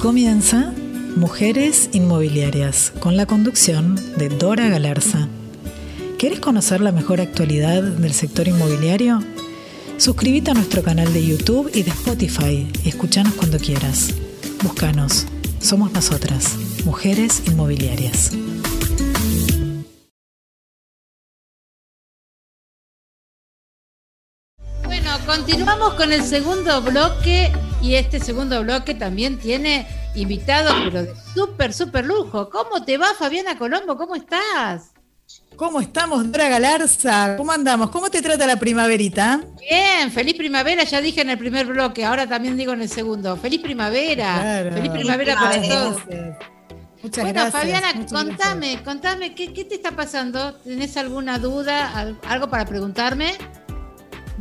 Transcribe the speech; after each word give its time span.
comienza 0.00 0.72
Mujeres 1.16 1.90
Inmobiliarias, 1.92 2.90
con 3.00 3.18
la 3.18 3.26
conducción 3.26 3.96
de 4.16 4.30
Dora 4.30 4.66
Galarza. 4.68 5.28
¿Quieres 6.18 6.40
conocer 6.40 6.80
la 6.80 6.90
mejor 6.90 7.20
actualidad 7.20 7.82
del 7.82 8.14
sector 8.14 8.48
inmobiliario? 8.48 9.22
Suscríbete 9.98 10.52
a 10.52 10.54
nuestro 10.54 10.82
canal 10.82 11.12
de 11.12 11.26
YouTube 11.26 11.70
y 11.74 11.82
de 11.82 11.90
Spotify 11.90 12.66
y 12.82 12.88
escuchanos 12.88 13.34
cuando 13.34 13.58
quieras. 13.58 14.14
Búscanos. 14.62 15.26
Somos 15.60 15.92
nosotras, 15.92 16.56
Mujeres 16.86 17.42
Inmobiliarias. 17.46 18.32
Bueno, 24.82 25.10
continuamos 25.26 25.92
con 25.94 26.10
el 26.10 26.22
segundo 26.22 26.80
bloque 26.80 27.52
y 27.82 27.94
este 27.94 28.20
segundo 28.20 28.62
bloque 28.62 28.94
también 28.94 29.38
tiene 29.38 29.86
invitados, 30.14 30.74
pero 30.84 31.02
de 31.04 31.14
súper, 31.34 31.72
súper 31.72 32.04
lujo. 32.04 32.50
¿Cómo 32.50 32.84
te 32.84 32.98
va, 32.98 33.14
Fabiana 33.18 33.56
Colombo? 33.56 33.96
¿Cómo 33.96 34.14
estás? 34.14 34.92
¿Cómo 35.56 35.80
estamos, 35.80 36.30
Dora 36.32 36.48
Galarza? 36.48 37.36
¿Cómo 37.36 37.52
andamos? 37.52 37.90
¿Cómo 37.90 38.10
te 38.10 38.22
trata 38.22 38.46
la 38.46 38.56
primaverita? 38.56 39.44
Bien, 39.58 40.10
feliz 40.10 40.34
primavera, 40.34 40.84
ya 40.84 41.00
dije 41.00 41.20
en 41.20 41.30
el 41.30 41.38
primer 41.38 41.66
bloque, 41.66 42.04
ahora 42.04 42.26
también 42.26 42.56
digo 42.56 42.72
en 42.72 42.82
el 42.82 42.88
segundo. 42.88 43.36
Feliz 43.36 43.60
primavera. 43.60 44.64
Feliz 44.72 44.90
primavera 44.90 45.34
para 45.36 45.62
todos. 45.62 46.02
Muchas 47.02 47.24
bueno, 47.24 47.50
Fabiana, 47.50 48.06
contame, 48.10 48.82
contame, 48.82 49.34
¿qué, 49.34 49.54
¿qué, 49.54 49.64
te 49.64 49.74
está 49.74 49.92
pasando? 49.92 50.54
¿Tenés 50.56 50.98
alguna 50.98 51.38
duda, 51.38 52.14
algo 52.28 52.50
para 52.50 52.66
preguntarme? 52.66 53.38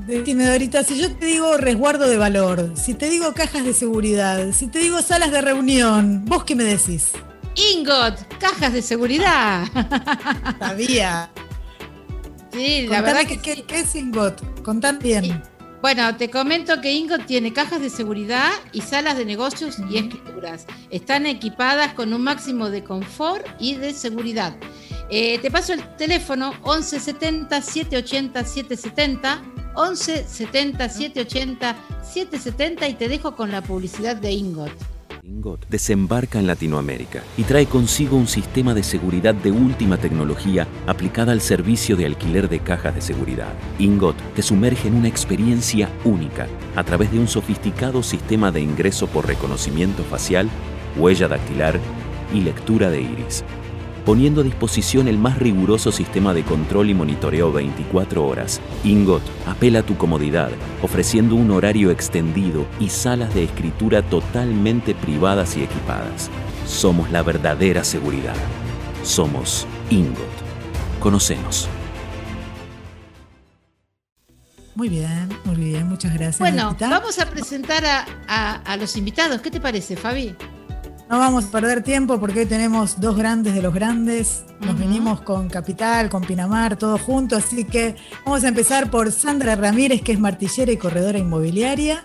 Dime, 0.09 0.47
Dorita, 0.47 0.83
si 0.83 0.99
yo 0.99 1.15
te 1.15 1.27
digo 1.27 1.55
resguardo 1.57 2.09
de 2.09 2.17
valor, 2.17 2.73
si 2.75 2.95
te 2.95 3.11
digo 3.11 3.31
cajas 3.35 3.63
de 3.63 3.75
seguridad, 3.75 4.53
si 4.53 4.65
te 4.65 4.79
digo 4.79 5.03
salas 5.03 5.29
de 5.31 5.39
reunión, 5.39 6.25
¿vos 6.25 6.45
qué 6.45 6.55
me 6.55 6.63
decís? 6.63 7.11
Ingot, 7.55 8.15
cajas 8.39 8.73
de 8.73 8.81
seguridad. 8.81 9.67
Sabía. 10.59 11.29
Sí, 12.51 12.87
la 12.87 13.01
verdad 13.01 13.27
que. 13.27 13.37
¿Qué, 13.37 13.63
es 13.69 13.95
Ingot? 13.95 14.63
Contad 14.63 14.95
bien. 14.99 15.43
Bueno, 15.83 16.17
te 16.17 16.31
comento 16.31 16.81
que 16.81 16.91
Ingot 16.91 17.27
tiene 17.27 17.53
cajas 17.53 17.79
de 17.79 17.91
seguridad 17.91 18.49
y 18.71 18.81
salas 18.81 19.15
de 19.15 19.25
negocios 19.25 19.77
y 19.91 19.97
escrituras. 19.99 20.65
Están 20.89 21.27
equipadas 21.27 21.93
con 21.93 22.13
un 22.13 22.23
máximo 22.23 22.71
de 22.71 22.83
confort 22.83 23.45
y 23.59 23.75
de 23.75 23.93
seguridad. 23.93 24.55
Eh, 25.11 25.39
te 25.39 25.49
paso 25.49 25.73
el 25.73 25.81
teléfono 25.97 26.51
1170 26.63 27.61
780 27.61 28.43
770 28.43 29.41
11 29.75 30.23
70 30.27 30.89
780 30.89 31.75
770 32.03 32.87
y 32.87 32.93
te 32.93 33.07
dejo 33.07 33.35
con 33.35 33.51
la 33.51 33.61
publicidad 33.61 34.15
de 34.15 34.31
Ingot. 34.31 34.71
Ingot 35.23 35.67
desembarca 35.67 36.39
en 36.39 36.45
Latinoamérica 36.45 37.23
y 37.37 37.43
trae 37.43 37.65
consigo 37.65 38.17
un 38.17 38.27
sistema 38.27 38.75
de 38.75 38.83
seguridad 38.83 39.33
de 39.33 39.51
última 39.51 39.97
tecnología 39.97 40.67
aplicada 40.85 41.31
al 41.31 41.41
servicio 41.41 41.95
de 41.95 42.05
alquiler 42.05 42.47
de 42.47 42.59
cajas 42.59 42.93
de 42.93 43.01
seguridad. 43.01 43.53
Ingot 43.79 44.15
te 44.35 44.43
sumerge 44.43 44.89
en 44.89 44.95
una 44.95 45.07
experiencia 45.07 45.89
única 46.03 46.47
a 46.75 46.83
través 46.83 47.11
de 47.11 47.19
un 47.19 47.27
sofisticado 47.27 48.03
sistema 48.03 48.51
de 48.51 48.61
ingreso 48.61 49.07
por 49.07 49.25
reconocimiento 49.25 50.03
facial, 50.03 50.49
huella 50.97 51.27
dactilar 51.27 51.79
y 52.31 52.41
lectura 52.41 52.91
de 52.91 53.01
iris 53.01 53.43
poniendo 54.05 54.41
a 54.41 54.43
disposición 54.43 55.07
el 55.07 55.17
más 55.17 55.37
riguroso 55.37 55.91
sistema 55.91 56.33
de 56.33 56.43
control 56.43 56.89
y 56.89 56.93
monitoreo 56.93 57.51
24 57.51 58.25
horas. 58.25 58.61
Ingot 58.83 59.23
apela 59.45 59.79
a 59.79 59.83
tu 59.83 59.97
comodidad, 59.97 60.49
ofreciendo 60.81 61.35
un 61.35 61.51
horario 61.51 61.91
extendido 61.91 62.65
y 62.79 62.89
salas 62.89 63.33
de 63.33 63.43
escritura 63.43 64.01
totalmente 64.01 64.95
privadas 64.95 65.57
y 65.57 65.63
equipadas. 65.63 66.29
Somos 66.65 67.11
la 67.11 67.23
verdadera 67.23 67.83
seguridad. 67.83 68.35
Somos 69.03 69.65
Ingot. 69.89 70.17
Conocemos. 70.99 71.67
Muy 74.75 74.87
bien, 74.87 75.27
muy 75.43 75.55
bien, 75.55 75.89
muchas 75.89 76.13
gracias. 76.13 76.39
Bueno, 76.39 76.75
vamos 76.79 77.19
a 77.19 77.29
presentar 77.29 77.83
a, 77.85 78.53
a 78.53 78.77
los 78.77 78.95
invitados. 78.95 79.41
¿Qué 79.41 79.51
te 79.51 79.59
parece, 79.59 79.97
Fabi? 79.97 80.35
No 81.09 81.17
vamos 81.17 81.45
a 81.45 81.51
perder 81.51 81.81
tiempo 81.81 82.19
porque 82.19 82.41
hoy 82.41 82.45
tenemos 82.45 83.01
dos 83.01 83.17
grandes 83.17 83.55
de 83.55 83.63
los 83.63 83.73
grandes. 83.73 84.43
Nos 84.59 84.77
venimos 84.77 85.21
con 85.21 85.49
Capital, 85.49 86.07
con 86.07 86.23
Pinamar, 86.23 86.77
todo 86.77 86.99
junto. 86.99 87.35
Así 87.35 87.63
que 87.63 87.95
vamos 88.23 88.43
a 88.43 88.49
empezar 88.49 88.91
por 88.91 89.11
Sandra 89.11 89.55
Ramírez, 89.55 90.03
que 90.03 90.11
es 90.11 90.19
martillera 90.19 90.71
y 90.71 90.77
corredora 90.77 91.17
inmobiliaria. 91.17 92.03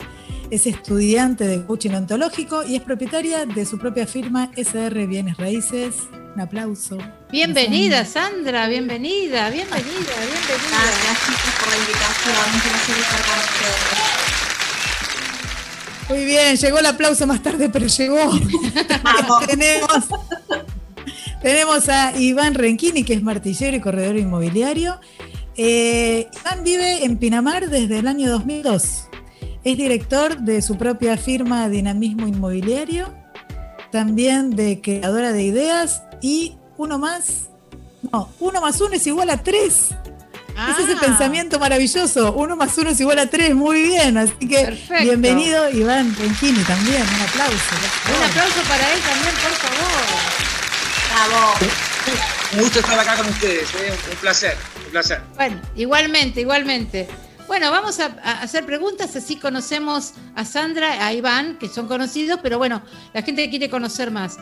Es 0.50 0.66
estudiante 0.66 1.46
de 1.46 1.62
coaching 1.66 1.90
ontológico 1.90 2.64
y 2.64 2.76
es 2.76 2.82
propietaria 2.82 3.44
de 3.44 3.66
su 3.66 3.78
propia 3.78 4.06
firma 4.06 4.50
SR 4.56 5.06
Bienes 5.06 5.36
Raíces. 5.36 5.96
Un 6.34 6.40
aplauso. 6.40 6.96
Bienvenida, 7.30 8.06
Sandra, 8.06 8.68
bienvenida, 8.68 9.50
bienvenida, 9.50 9.84
bienvenida. 9.84 10.80
Gracias 11.04 11.54
por 11.60 11.68
la 11.68 11.76
invitación. 11.76 12.36
Un 14.18 14.23
muy 16.08 16.24
bien, 16.24 16.56
llegó 16.56 16.78
el 16.78 16.86
aplauso 16.86 17.26
más 17.26 17.42
tarde, 17.42 17.68
pero 17.68 17.86
llegó. 17.86 18.30
tenemos, 19.46 20.04
tenemos 21.42 21.88
a 21.88 22.16
Iván 22.18 22.54
Renquini, 22.54 23.04
que 23.04 23.14
es 23.14 23.22
martillero 23.22 23.76
y 23.76 23.80
corredor 23.80 24.16
inmobiliario. 24.16 25.00
Eh, 25.56 26.28
Iván 26.40 26.64
vive 26.64 27.04
en 27.04 27.16
Pinamar 27.16 27.68
desde 27.70 27.98
el 27.98 28.06
año 28.06 28.30
2002. 28.30 29.08
Es 29.64 29.76
director 29.78 30.38
de 30.40 30.60
su 30.60 30.76
propia 30.76 31.16
firma 31.16 31.68
Dinamismo 31.68 32.26
Inmobiliario, 32.26 33.14
también 33.90 34.50
de 34.50 34.80
creadora 34.82 35.32
de 35.32 35.42
ideas 35.42 36.02
y 36.20 36.56
uno 36.76 36.98
más. 36.98 37.48
No, 38.12 38.28
uno 38.40 38.60
más 38.60 38.80
uno 38.80 38.94
es 38.94 39.06
igual 39.06 39.30
a 39.30 39.42
tres. 39.42 39.94
Es 40.54 40.78
ese 40.78 40.92
ah. 40.96 41.00
pensamiento 41.00 41.58
maravilloso. 41.58 42.32
Uno 42.32 42.54
más 42.56 42.78
uno 42.78 42.90
es 42.90 43.00
igual 43.00 43.18
a 43.18 43.26
tres. 43.26 43.54
Muy 43.54 43.82
bien. 43.82 44.16
Así 44.16 44.48
que 44.48 44.78
bienvenido, 45.02 45.68
Iván 45.70 46.14
Renchini, 46.16 46.62
también. 46.62 47.02
Un 47.02 47.20
aplauso. 47.28 47.74
Un 48.16 48.24
aplauso 48.30 48.60
para 48.68 48.92
él 48.92 49.00
también, 49.00 49.34
por 49.42 49.52
favor. 49.52 50.34
Bravo. 51.10 51.54
Un 52.52 52.60
gusto 52.60 52.78
estar 52.78 52.98
acá 52.98 53.16
con 53.16 53.28
ustedes. 53.28 53.68
¿eh? 53.74 53.92
Un 54.12 54.16
placer. 54.18 54.56
Un 54.84 54.90
placer. 54.92 55.20
Bueno, 55.34 55.60
igualmente, 55.74 56.40
igualmente. 56.40 57.08
Bueno, 57.48 57.70
vamos 57.70 58.00
a, 58.00 58.06
hacer 58.40 58.64
preguntas, 58.64 59.14
así 59.16 59.36
conocemos 59.36 60.14
a 60.34 60.44
Sandra, 60.46 61.06
a 61.06 61.12
Iván, 61.12 61.58
que 61.58 61.68
son 61.68 61.86
conocidos, 61.86 62.40
pero 62.42 62.56
bueno, 62.56 62.82
la 63.12 63.22
gente 63.22 63.50
quiere 63.50 63.68
conocer 63.68 64.10
más. 64.10 64.38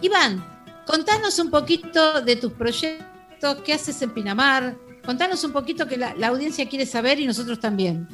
Iván, 0.00 0.42
contanos 0.86 1.38
un 1.38 1.50
poquito 1.50 2.22
de 2.22 2.36
tus 2.36 2.52
proyectos, 2.52 3.58
qué 3.62 3.74
haces 3.74 4.00
en 4.00 4.10
Pinamar, 4.10 4.74
Contanos 5.06 5.44
un 5.44 5.52
poquito 5.52 5.86
que 5.86 5.96
la, 5.96 6.14
audiencia 6.26 6.68
quiere 6.68 6.84
saber 6.84 7.20
y 7.20 7.26
nosotros 7.26 7.60
también. 7.60 8.08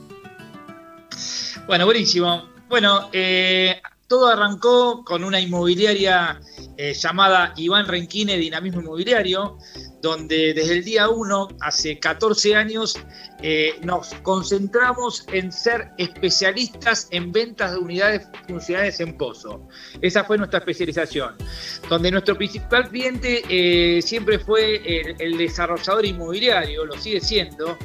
Bueno, 1.67 1.87
buenísimo. 1.87 2.51
Bueno, 2.69 3.09
eh, 3.13 3.81
todo 4.07 4.29
arrancó 4.29 5.03
con 5.03 5.25
una 5.25 5.41
inmobiliaria 5.41 6.39
eh, 6.77 6.93
llamada 6.93 7.55
Iván 7.57 7.87
Renquine 7.87 8.37
Dinamismo 8.37 8.83
Inmobiliario, 8.83 9.57
donde 10.03 10.53
desde 10.53 10.75
el 10.75 10.85
día 10.85 11.09
1, 11.09 11.49
hace 11.61 11.99
14 11.99 12.57
años, 12.57 12.99
eh, 13.41 13.79
nos 13.83 14.13
concentramos 14.23 15.25
en 15.33 15.53
ser 15.53 15.93
especialistas 15.97 17.09
en 17.13 17.33
ventas 17.33 17.73
de 17.73 17.79
unidades 17.79 18.29
funcionales 18.49 18.99
en 19.01 19.17
Pozo. 19.17 19.67
Esa 20.01 20.25
fue 20.25 20.37
nuestra 20.37 20.59
especialización, 20.59 21.35
donde 21.89 22.11
nuestro 22.11 22.37
principal 22.37 22.89
cliente 22.89 23.43
eh, 23.49 24.03
siempre 24.03 24.39
fue 24.41 24.77
el, 24.85 25.17
el 25.21 25.39
desarrollador 25.39 26.05
inmobiliario, 26.05 26.85
lo 26.85 26.99
sigue 26.99 27.21
siendo, 27.21 27.79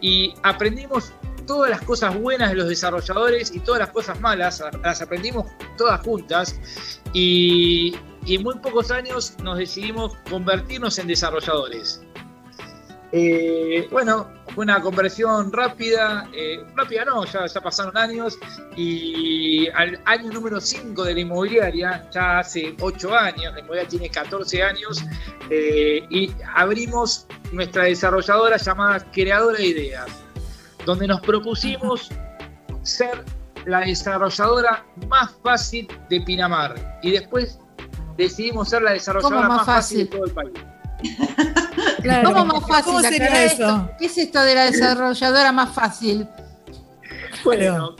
y 0.00 0.34
aprendimos 0.42 1.12
todas 1.46 1.70
las 1.70 1.82
cosas 1.82 2.18
buenas 2.18 2.50
de 2.50 2.56
los 2.56 2.68
desarrolladores 2.68 3.52
y 3.54 3.60
todas 3.60 3.80
las 3.80 3.90
cosas 3.90 4.20
malas, 4.20 4.62
las 4.82 5.02
aprendimos 5.02 5.46
todas 5.76 6.00
juntas 6.00 6.60
y, 7.12 7.94
en 8.26 8.42
muy 8.42 8.54
pocos 8.56 8.90
años 8.90 9.34
nos 9.42 9.58
decidimos 9.58 10.14
convertirnos 10.28 10.98
en 10.98 11.06
desarrolladores. 11.06 12.02
Eh, 13.12 13.88
bueno, 13.90 14.28
fue 14.54 14.62
una 14.62 14.80
conversión 14.80 15.52
rápida, 15.52 16.28
eh, 16.32 16.64
rápida 16.76 17.04
no, 17.04 17.24
ya, 17.24 17.46
ya, 17.46 17.60
pasaron 17.60 17.96
años 17.96 18.38
y 18.76 19.68
al 19.70 20.00
año 20.04 20.30
número 20.30 20.60
5 20.60 21.02
de 21.04 21.14
la 21.14 21.20
inmobiliaria, 21.20 22.08
ya 22.12 22.38
hace 22.38 22.76
8 22.80 23.14
años, 23.16 23.52
la 23.52 23.60
inmobiliaria 23.60 23.88
tiene 23.88 24.10
14 24.10 24.62
años, 24.62 25.02
eh, 25.50 26.06
y 26.08 26.30
abrimos 26.54 27.26
nuestra 27.50 27.84
desarrolladora 27.84 28.58
llamada 28.58 29.04
Creadora 29.10 29.58
de 29.58 29.66
Ideas 29.66 30.20
donde 30.84 31.06
nos 31.06 31.20
propusimos 31.20 32.10
ser 32.82 33.24
la 33.66 33.80
desarrolladora 33.80 34.84
más 35.08 35.32
fácil 35.42 35.86
de 36.08 36.20
Pinamar 36.22 37.00
y 37.02 37.12
después 37.12 37.58
decidimos 38.20 38.68
ser 38.68 38.82
la 38.82 38.92
desarrolladora 38.92 39.48
más, 39.48 39.66
fácil? 39.66 39.98
de 39.98 40.04
todo 40.06 40.24
el 40.24 40.32
país. 40.32 40.52
¿Cómo 42.24 42.44
más 42.44 42.68
fácil? 42.68 42.94
¿Qué 43.98 44.06
es 44.06 44.18
esto 44.18 44.40
de 44.42 44.54
la 44.54 44.70
desarrolladora 44.70 45.52
más 45.52 45.74
fácil? 45.74 46.28
Bueno, 47.44 47.96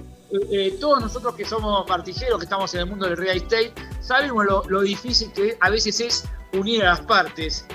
eh, 0.53 0.77
todos 0.81 1.01
nosotros 1.01 1.35
que 1.35 1.45
somos 1.45 1.89
martilleros, 1.89 2.39
que 2.39 2.45
estamos 2.45 2.73
en 2.75 2.81
el 2.81 2.87
mundo 2.87 3.07
del 3.07 3.17
real 3.17 3.37
estate, 3.37 3.73
sabemos 4.01 4.45
lo, 4.45 4.63
lo 4.69 4.83
difícil 4.83 5.33
que 5.33 5.57
a 5.61 5.71
veces 5.71 6.01
es 6.01 6.25
unir 6.53 6.83
a 6.83 6.91
las 6.91 7.01
partes, 7.01 7.67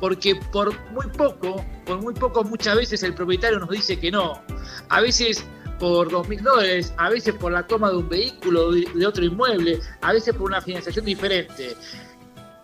porque 0.00 0.36
por 0.52 0.78
muy 0.90 1.06
poco, 1.08 1.64
por 1.86 2.02
muy 2.02 2.14
poco 2.14 2.44
muchas 2.44 2.76
veces 2.76 3.02
el 3.02 3.14
propietario 3.14 3.58
nos 3.58 3.70
dice 3.70 3.98
que 3.98 4.10
no. 4.10 4.40
A 4.90 5.00
veces 5.00 5.44
por 5.78 6.10
dos 6.10 6.28
mil 6.28 6.42
dólares, 6.42 6.92
a 6.96 7.10
veces 7.10 7.34
por 7.34 7.52
la 7.52 7.66
toma 7.66 7.90
de 7.90 7.96
un 7.96 8.08
vehículo 8.08 8.72
de, 8.72 9.06
otro 9.06 9.24
inmueble, 9.24 9.80
a 10.00 10.12
veces 10.12 10.34
por 10.34 10.50
una 10.50 10.60
financiación 10.60 11.04
diferente. 11.04 11.76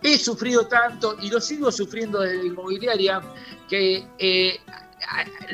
He 0.03 0.17
sufrido 0.17 0.67
tanto 0.67 1.17
y 1.21 1.31
lo 1.31 1.41
sigo 1.41 1.71
sufriendo 1.71 2.21
desde 2.21 2.39
la 2.39 2.45
inmobiliaria 2.45 3.21
que 3.69 4.07
eh, 4.19 4.59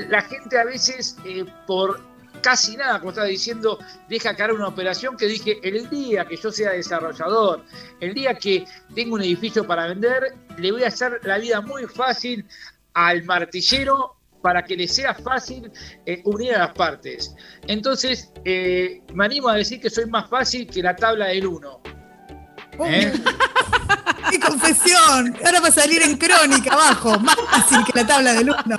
la 0.08 0.23
gente 0.23 0.58
a 0.58 0.64
veces 0.64 1.17
eh, 1.25 1.44
por 1.67 2.00
casi 2.43 2.76
nada, 2.76 2.99
como 2.99 3.11
estaba 3.11 3.26
diciendo, 3.26 3.79
deja 4.08 4.37
caer 4.37 4.53
una 4.53 4.69
operación 4.69 5.17
que 5.17 5.26
dije, 5.26 5.58
el 5.62 5.88
día 5.91 6.25
que 6.26 6.37
yo 6.37 6.53
sea 6.53 6.70
desarrollador, 6.70 7.64
el 7.99 8.14
día 8.14 8.35
que 8.35 8.64
tengo 8.94 9.14
un 9.17 9.23
edificio 9.23 9.67
para 9.67 9.88
vender, 9.88 10.35
le 10.58 10.70
voy 10.70 10.85
a 10.85 10.88
hacer 10.88 11.20
la 11.25 11.38
vida 11.38 11.61
muy 11.61 11.87
fácil 11.87 12.47
al 12.94 13.25
martillero 13.25 14.17
para 14.42 14.62
que 14.64 14.76
le 14.76 14.86
sea 14.88 15.14
fácil 15.14 15.70
eh, 16.04 16.20
unir 16.24 16.54
a 16.54 16.58
las 16.58 16.72
partes. 16.72 17.34
Entonces, 17.66 18.30
eh, 18.44 19.02
me 19.14 19.24
animo 19.24 19.48
a 19.48 19.56
decir 19.56 19.80
que 19.80 19.90
soy 19.90 20.06
más 20.06 20.28
fácil 20.28 20.66
que 20.66 20.82
la 20.82 20.94
tabla 20.94 21.26
del 21.26 21.46
1. 21.46 21.80
¿eh? 22.84 23.12
¡Qué 24.30 24.40
confesión! 24.40 25.36
Ahora 25.44 25.60
va 25.60 25.68
a 25.68 25.72
salir 25.72 26.02
en 26.02 26.16
crónica 26.16 26.72
abajo, 26.72 27.18
más 27.20 27.36
fácil 27.50 27.78
que 27.84 27.92
la 28.00 28.06
tabla 28.06 28.32
del 28.34 28.50
uno. 28.50 28.76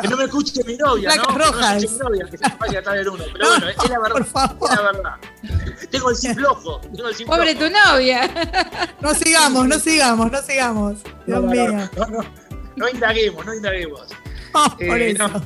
Que 0.00 0.08
no 0.08 0.16
me 0.16 0.24
escuche 0.24 0.60
mi 0.64 0.76
novia, 0.76 1.10
¿no? 1.16 1.22
Placas 1.22 1.26
Que 1.26 1.32
no 1.32 1.38
me 1.38 1.44
rojas. 1.44 1.82
escuche 1.84 1.92
mi 1.92 1.98
novia, 1.98 2.26
que 2.30 2.38
se 2.38 2.48
me 2.48 2.56
vaya 2.56 2.78
a 2.78 2.82
tabla 2.82 2.98
del 3.00 3.08
1. 3.08 3.24
Pero 3.32 3.44
No, 3.44 3.50
bueno, 3.58 3.68
es 3.68 3.88
la 3.90 3.98
verdad. 4.00 4.12
por 4.16 4.24
favor. 4.24 4.70
Es 4.70 4.76
la 4.76 4.82
verdad. 4.92 5.14
Tengo 5.90 6.10
el 6.10 6.16
sim 6.16 6.34
flojo. 6.34 6.80
Tengo 6.80 7.08
el 7.08 7.14
sim 7.14 7.26
Pobre 7.26 7.54
tu 7.54 7.64
novia. 7.70 8.30
No 9.00 9.14
sigamos, 9.14 9.68
no 9.68 9.78
sigamos, 9.78 10.32
no 10.32 10.42
sigamos. 10.42 10.98
No, 11.26 11.40
Dios 11.40 11.42
no, 11.42 11.50
mío. 11.50 11.90
no, 11.96 12.06
no, 12.06 12.24
no 12.76 12.88
indaguemos, 12.88 13.44
no 13.46 13.54
indaguemos. 13.54 14.08
Por 14.52 15.00
Eh, 15.00 15.10
eso. 15.10 15.28
no. 15.28 15.42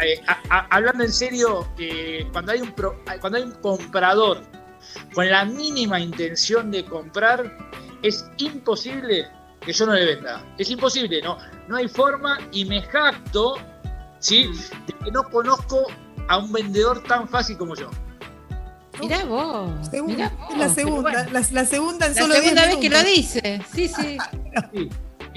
Eh, 0.00 0.20
a- 0.26 0.38
a- 0.50 0.66
hablando 0.70 1.04
en 1.04 1.12
serio, 1.12 1.68
eh, 1.78 2.26
cuando, 2.32 2.52
hay 2.52 2.60
un 2.60 2.72
pro- 2.72 3.02
cuando 3.20 3.38
hay 3.38 3.44
un 3.44 3.52
comprador 3.52 4.42
con 5.12 5.28
la 5.28 5.44
mínima 5.44 5.98
intención 6.00 6.70
de 6.70 6.84
comprar, 6.84 7.56
es 8.02 8.24
imposible 8.36 9.26
que 9.60 9.72
yo 9.72 9.86
no 9.86 9.94
le 9.94 10.04
venda. 10.06 10.44
Es 10.56 10.70
imposible, 10.70 11.20
no, 11.22 11.36
no 11.66 11.76
hay 11.76 11.88
forma 11.88 12.38
y 12.52 12.64
me 12.64 12.80
jacto 12.82 13.56
¿sí? 14.20 14.48
de 14.86 14.92
que 15.04 15.10
no 15.10 15.24
conozco 15.24 15.86
a 16.28 16.38
un 16.38 16.52
vendedor 16.52 17.02
tan 17.04 17.28
fácil 17.28 17.58
como 17.58 17.74
yo. 17.74 17.90
Mirá 19.00 19.24
vos. 19.24 19.70
Segunda, 19.90 20.14
mirá 20.14 20.26
es 20.26 20.38
vos, 20.48 20.58
la 20.58 20.68
segunda, 20.68 21.10
bueno. 21.12 21.30
la, 21.32 21.40
la 21.52 21.64
segunda 21.64 22.06
en 22.06 22.14
La 22.14 22.20
solo 22.22 22.34
segunda 22.34 22.62
10 22.66 22.74
vez 22.76 22.76
que 22.82 22.90
lo 22.90 23.02
dice. 23.04 23.62
Sí, 23.74 23.88
sí. 23.88 24.18
Sí, 24.72 24.88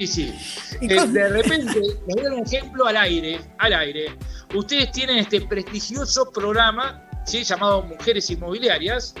y 0.02 0.06
sí. 0.06 0.34
Eh, 0.80 1.06
de 1.06 1.28
repente, 1.28 1.80
les 1.80 2.04
voy 2.06 2.20
a 2.20 2.22
dar 2.24 2.32
un 2.32 2.46
ejemplo 2.46 2.86
al 2.86 2.96
aire, 2.96 3.40
al 3.58 3.72
aire. 3.72 4.16
Ustedes 4.54 4.90
tienen 4.90 5.18
este 5.18 5.40
prestigioso 5.42 6.30
programa, 6.30 7.08
¿sí? 7.24 7.44
llamado 7.44 7.82
Mujeres 7.82 8.28
Inmobiliarias, 8.30 9.14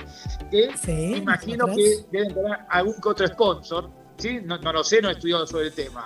que 0.50 0.70
Sí, 0.76 1.14
imagino 1.16 1.66
que 1.66 2.04
deben 2.10 2.34
tener 2.34 2.58
algún 2.68 2.94
que 3.00 3.08
otro 3.08 3.26
sponsor, 3.28 3.90
¿sí? 4.16 4.40
No, 4.42 4.58
no 4.58 4.72
lo 4.72 4.82
sé, 4.82 5.00
no 5.00 5.08
he 5.08 5.12
estudiado 5.12 5.46
sobre 5.46 5.66
el 5.66 5.72
tema. 5.72 6.04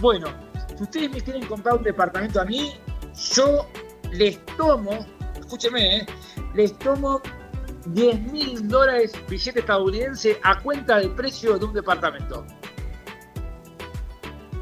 Bueno, 0.00 0.28
si 0.76 0.82
ustedes 0.82 1.10
me 1.10 1.20
quieren 1.20 1.46
comprar 1.46 1.76
un 1.76 1.82
departamento 1.82 2.40
a 2.40 2.44
mí, 2.44 2.74
yo 3.34 3.66
les 4.12 4.44
tomo, 4.58 5.06
escúcheme, 5.40 5.96
¿eh? 5.96 6.06
les 6.54 6.78
tomo 6.78 7.22
10 7.86 8.20
mil 8.30 8.68
dólares 8.68 9.12
billete 9.28 9.60
estadounidense 9.60 10.38
a 10.42 10.60
cuenta 10.60 10.98
del 10.98 11.10
precio 11.14 11.58
de 11.58 11.64
un 11.64 11.72
departamento. 11.72 12.46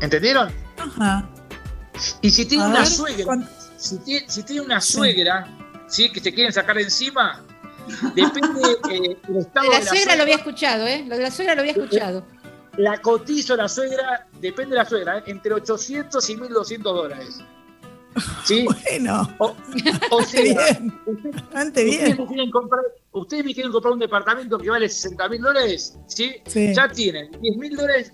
¿Entendieron? 0.01 0.51
Ajá. 0.79 1.29
Y 2.23 2.31
si 2.31 2.47
tiene 2.47 2.65
A 2.65 2.69
una 2.69 2.79
ver, 2.81 2.89
suegra, 2.89 3.39
si 3.77 3.99
tiene, 3.99 4.27
si 4.29 4.43
tiene 4.43 4.63
una 4.63 4.81
suegra, 4.81 5.47
¿sí? 5.89 6.11
que 6.11 6.21
se 6.21 6.33
quieren 6.33 6.53
sacar 6.53 6.77
de 6.77 6.83
encima, 6.83 7.45
depende 8.15 8.61
eh, 8.91 9.17
del 9.29 9.37
estado 9.39 9.67
De 9.67 9.73
la 9.73 9.79
de 9.81 9.85
la 9.85 9.91
suegra 9.91 10.17
lo 10.17 10.23
había 10.23 10.37
escuchado, 10.37 10.87
¿eh? 10.87 11.05
Lo 11.07 11.17
de 11.17 11.23
la 11.23 11.31
suegra 11.31 11.55
lo 11.55 11.61
había 11.61 11.73
escuchado. 11.73 12.25
la 12.77 12.99
cotizo 13.03 13.57
la 13.57 13.69
suegra, 13.69 14.27
depende 14.41 14.71
de 14.71 14.77
la 14.83 14.85
suegra, 14.89 15.19
¿eh? 15.19 15.23
entre 15.27 15.53
800 15.55 16.31
y 16.31 16.37
1200 16.37 16.95
dólares. 16.95 17.41
¿Sí? 18.45 18.67
Bueno, 18.91 19.37
O, 19.39 20.23
sea, 20.25 20.43
bien, 20.43 21.01
bastante 21.33 21.85
ustedes, 21.85 22.05
bien. 22.05 22.17
me 22.19 22.27
quieren 22.27 22.51
comprar, 22.51 22.83
ustedes 23.13 23.45
me 23.45 23.55
quieren 23.55 23.71
comprar 23.73 23.93
un 23.93 23.99
departamento 24.01 24.59
que 24.59 24.71
vale 24.71 24.89
60 24.89 25.29
mil 25.29 25.41
dólares, 25.43 25.97
¿sí? 26.09 26.37
Sí. 26.47 26.73
Ya 26.75 26.89
tienen 26.89 27.31
10 27.41 27.57
mil 27.59 27.77
dólares 27.77 28.13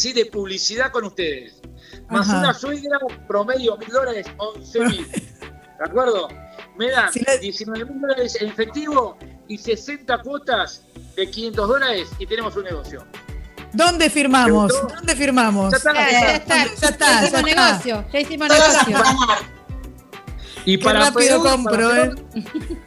¿sí? 0.00 0.12
de 0.12 0.26
publicidad 0.26 0.90
con 0.90 1.04
ustedes. 1.04 1.60
Más 2.08 2.28
Ajá. 2.28 2.38
una 2.38 2.54
suegra 2.54 2.98
promedio 3.28 3.76
mil 3.76 3.88
dólares, 3.90 4.26
11 4.38 4.80
mil. 4.80 5.06
¿De 5.10 5.84
acuerdo? 5.84 6.28
Me 6.76 6.90
dan 6.90 7.12
Si 7.12 7.20
la- 7.20 7.36
19 7.36 7.84
mil 7.84 8.00
dólares 8.00 8.36
en 8.40 8.48
efectivo 8.48 9.16
y 9.48 9.58
60 9.58 10.18
cuotas 10.22 10.82
de 11.16 11.30
500 11.30 11.68
dólares 11.68 12.08
y 12.18 12.26
tenemos 12.26 12.56
un 12.56 12.64
negocio. 12.64 13.04
¿Dónde 13.72 14.08
firmamos? 14.10 14.72
¿Dónde 14.94 15.14
firmamos? 15.14 15.70
Ya 15.72 15.76
está. 15.76 15.92
Ya, 15.94 16.10
ya 16.10 16.34
está. 16.36 16.56
Ya 16.74 16.88
está, 16.88 17.06
Ya 17.06 17.26
hicimos 17.26 17.30
ya 17.32 17.48
está. 17.50 17.66
negocio. 17.68 18.04
Ya 18.12 18.20
hicimos 18.20 18.48
Todas 18.48 18.88
negocio. 18.88 19.26
Y 20.66 20.76
Qué 20.78 20.84
para 20.84 21.00
rápido 21.06 21.42
peor, 21.42 21.50
compro, 21.52 21.88
para 21.88 22.04
¿eh? 22.04 22.14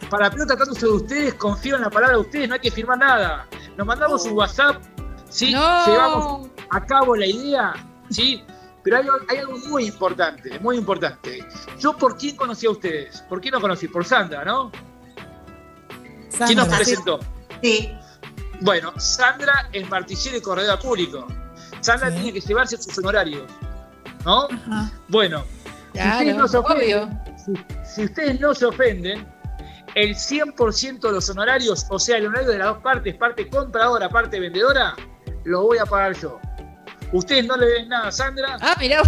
para 0.10 0.30
peor 0.32 0.48
tratándose 0.48 0.86
de 0.86 0.92
ustedes, 0.92 1.34
confío 1.36 1.76
en 1.76 1.82
la 1.82 1.90
palabra 1.90 2.18
de 2.18 2.22
ustedes, 2.22 2.48
no 2.48 2.54
hay 2.56 2.62
que 2.62 2.70
firmar 2.72 3.00
nada. 3.00 3.48
Nos 3.78 3.88
mandamos 3.88 4.24
un 4.26 4.34
WhatsApp, 4.34 4.82
¿sí? 5.30 5.48
Llevamos 5.48 5.88
No. 5.88 6.46
a 6.46 6.53
cabo 6.86 7.16
la 7.16 7.26
idea, 7.26 7.74
¿sí? 8.10 8.44
Pero 8.84 8.98
hay, 8.98 9.06
hay 9.30 9.38
algo 9.38 9.58
muy 9.70 9.86
importante, 9.86 10.60
muy 10.60 10.78
importante. 10.78 11.46
Yo, 11.80 11.96
¿por 11.96 12.18
quién 12.18 12.36
conocí 12.36 12.66
a 12.66 12.72
ustedes? 12.72 13.22
¿Por 13.30 13.40
quién 13.40 13.54
los 13.54 13.62
conocí? 13.62 13.88
Por 13.88 14.04
Sandra, 14.06 14.44
¿no? 14.44 14.72
¿Quién 16.38 16.58
nos 16.58 16.68
Sandra. 16.68 16.78
presentó? 16.78 17.20
Sí. 17.62 17.92
Bueno, 18.62 18.92
Sandra 18.98 19.70
es 19.72 19.90
martillero 19.90 20.38
y 20.38 20.42
corredor 20.42 20.80
público. 20.80 21.28
Sandra 21.82 22.10
Sí. 22.10 22.16
tiene 22.16 22.34
que 22.34 22.42
llevarse 22.42 22.78
sus 22.78 22.98
honorarios, 22.98 23.44
¿no? 24.26 24.44
Ajá. 24.46 24.92
Bueno, 25.10 25.44
Claro, 25.94 26.12
ustedes 26.18 26.36
no 26.38 26.48
se 26.48 26.58
ofenden, 26.58 27.22
si, 27.38 27.54
si 27.96 28.06
ustedes 28.06 28.40
no 28.40 28.54
se 28.56 28.66
ofenden, 28.66 29.28
el 29.96 30.16
100% 30.16 31.08
de 31.08 31.14
los 31.14 31.30
honorarios, 31.30 31.86
o 31.90 32.00
sea, 32.00 32.18
el 32.18 32.26
honorario 32.26 32.50
de 32.52 32.58
las 32.58 32.68
dos 32.68 32.78
partes, 32.80 33.16
parte 33.16 33.48
compradora, 33.48 34.10
parte 34.10 34.40
vendedora, 34.40 34.96
lo 35.44 35.62
voy 35.64 35.78
a 35.78 35.86
pagar 35.86 36.16
yo. 36.18 36.40
Ustedes 37.14 37.46
no 37.46 37.56
le 37.56 37.66
den 37.68 37.90
nada 37.90 38.08
a 38.08 38.12
Sandra 38.12 38.58
Ah, 38.62 38.76
mirá. 38.80 39.02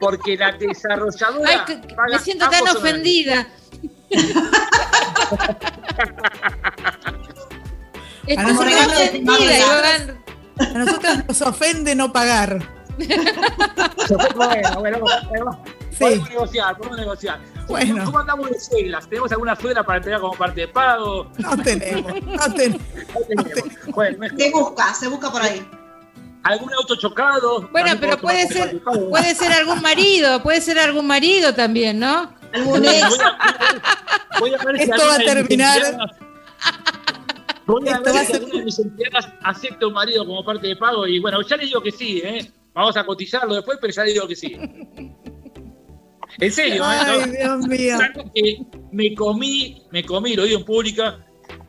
porque 0.00 0.36
la 0.36 0.52
desarrolladora 0.52 1.48
Ay, 1.50 1.58
que- 1.66 1.80
que- 1.86 1.94
paga 1.94 2.16
me 2.16 2.18
siento 2.18 2.48
tan 2.48 2.62
ofendida. 2.76 3.46
Estoy 8.26 8.44
nosotros 8.52 8.74
ofendida. 8.92 10.14
A 10.58 10.64
nosotros 10.78 11.18
nos 11.28 11.42
ofende 11.42 11.94
no 11.94 12.12
pagar. 12.12 12.58
Bueno, 14.34 14.80
bueno, 14.80 14.98
bueno, 15.28 15.64
Sí. 15.90 15.96
podemos 16.00 16.28
negociar, 16.30 16.76
podemos 16.76 16.98
negociar. 16.98 17.40
Bueno. 17.68 18.04
¿Cómo 18.04 18.18
andamos 18.18 18.50
de 18.50 18.58
suegras? 18.60 19.08
¿Tenemos 19.08 19.30
alguna 19.32 19.54
suegra 19.56 19.82
para 19.84 19.98
entregar 19.98 20.20
como 20.20 20.34
parte 20.34 20.62
de 20.62 20.68
pago? 20.68 21.30
No 21.38 21.56
tenemos, 21.62 22.12
no 22.24 22.54
tenemos. 22.54 22.80
No 23.14 23.24
tenemos. 23.44 23.72
Bueno. 23.94 24.26
Se 24.36 24.50
busca, 24.50 24.94
se 24.94 25.08
busca 25.08 25.30
por 25.30 25.42
ahí. 25.42 25.68
¿Algún 26.48 26.72
auto 26.74 26.96
chocado? 26.96 27.68
Bueno, 27.72 27.90
pero 28.00 28.16
puede 28.18 28.46
ser, 28.48 28.80
puede 28.82 29.34
ser 29.34 29.52
algún 29.52 29.82
marido, 29.82 30.42
puede 30.42 30.60
ser 30.60 30.78
algún 30.78 31.06
marido 31.06 31.54
también, 31.54 31.98
¿no? 31.98 32.32
Algún 32.54 32.80
Voy 32.80 32.88
ex. 32.88 33.20
a, 33.20 34.40
voy 34.40 34.54
a 34.54 34.58
ver 34.64 34.76
si 34.78 34.82
Esto 34.84 35.02
va 35.06 35.14
a 35.14 35.18
terminar- 35.18 35.98
Voy 37.66 37.86
a 37.88 37.96
Esto 37.96 38.12
ver 38.14 38.24
si 38.26 38.32
alguna 38.32 38.58
de 38.60 38.64
mis 38.64 38.78
empleadas 38.78 39.28
acepta 39.42 39.86
un 39.86 39.92
marido 39.92 40.24
como 40.24 40.42
parte 40.42 40.68
de 40.68 40.76
pago 40.76 41.06
y 41.06 41.18
bueno, 41.18 41.42
ya 41.42 41.56
le 41.58 41.66
digo 41.66 41.82
que 41.82 41.92
sí, 41.92 42.22
¿eh? 42.24 42.50
Vamos 42.72 42.96
a 42.96 43.04
cotizarlo 43.04 43.54
después, 43.54 43.76
pero 43.80 43.92
ya 43.92 44.04
le 44.04 44.12
digo 44.12 44.26
que 44.26 44.36
sí. 44.36 44.56
En 46.38 46.52
serio, 46.52 46.82
¿eh? 46.82 46.86
Ay, 46.86 47.30
Dios 47.30 47.66
mío. 47.66 47.98
Que 48.34 48.58
me 48.92 49.14
comí, 49.14 49.82
me 49.90 50.02
comí, 50.04 50.34
lo 50.34 50.44
digo 50.44 50.60
en 50.60 50.64
pública, 50.64 51.18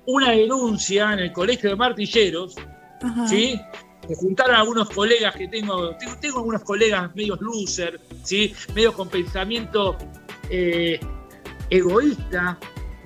una 0.06 0.32
denuncia 0.32 1.12
en 1.14 1.20
el 1.20 1.32
colegio 1.34 1.70
de 1.72 1.76
martilleros, 1.76 2.56
Ajá. 3.02 3.28
¿sí? 3.28 3.60
Se 4.10 4.16
juntaron 4.16 4.56
algunos 4.56 4.90
colegas 4.90 5.36
que 5.36 5.48
tengo, 5.48 5.96
tengo, 5.98 6.16
tengo 6.20 6.38
algunos 6.40 6.64
colegas 6.64 7.16
medios 7.16 7.40
loser, 7.42 8.02
¿sí? 8.24 8.56
Medios 8.74 8.96
con 8.96 9.08
pensamiento 9.08 9.96
eh, 10.50 11.00
egoísta, 11.70 12.58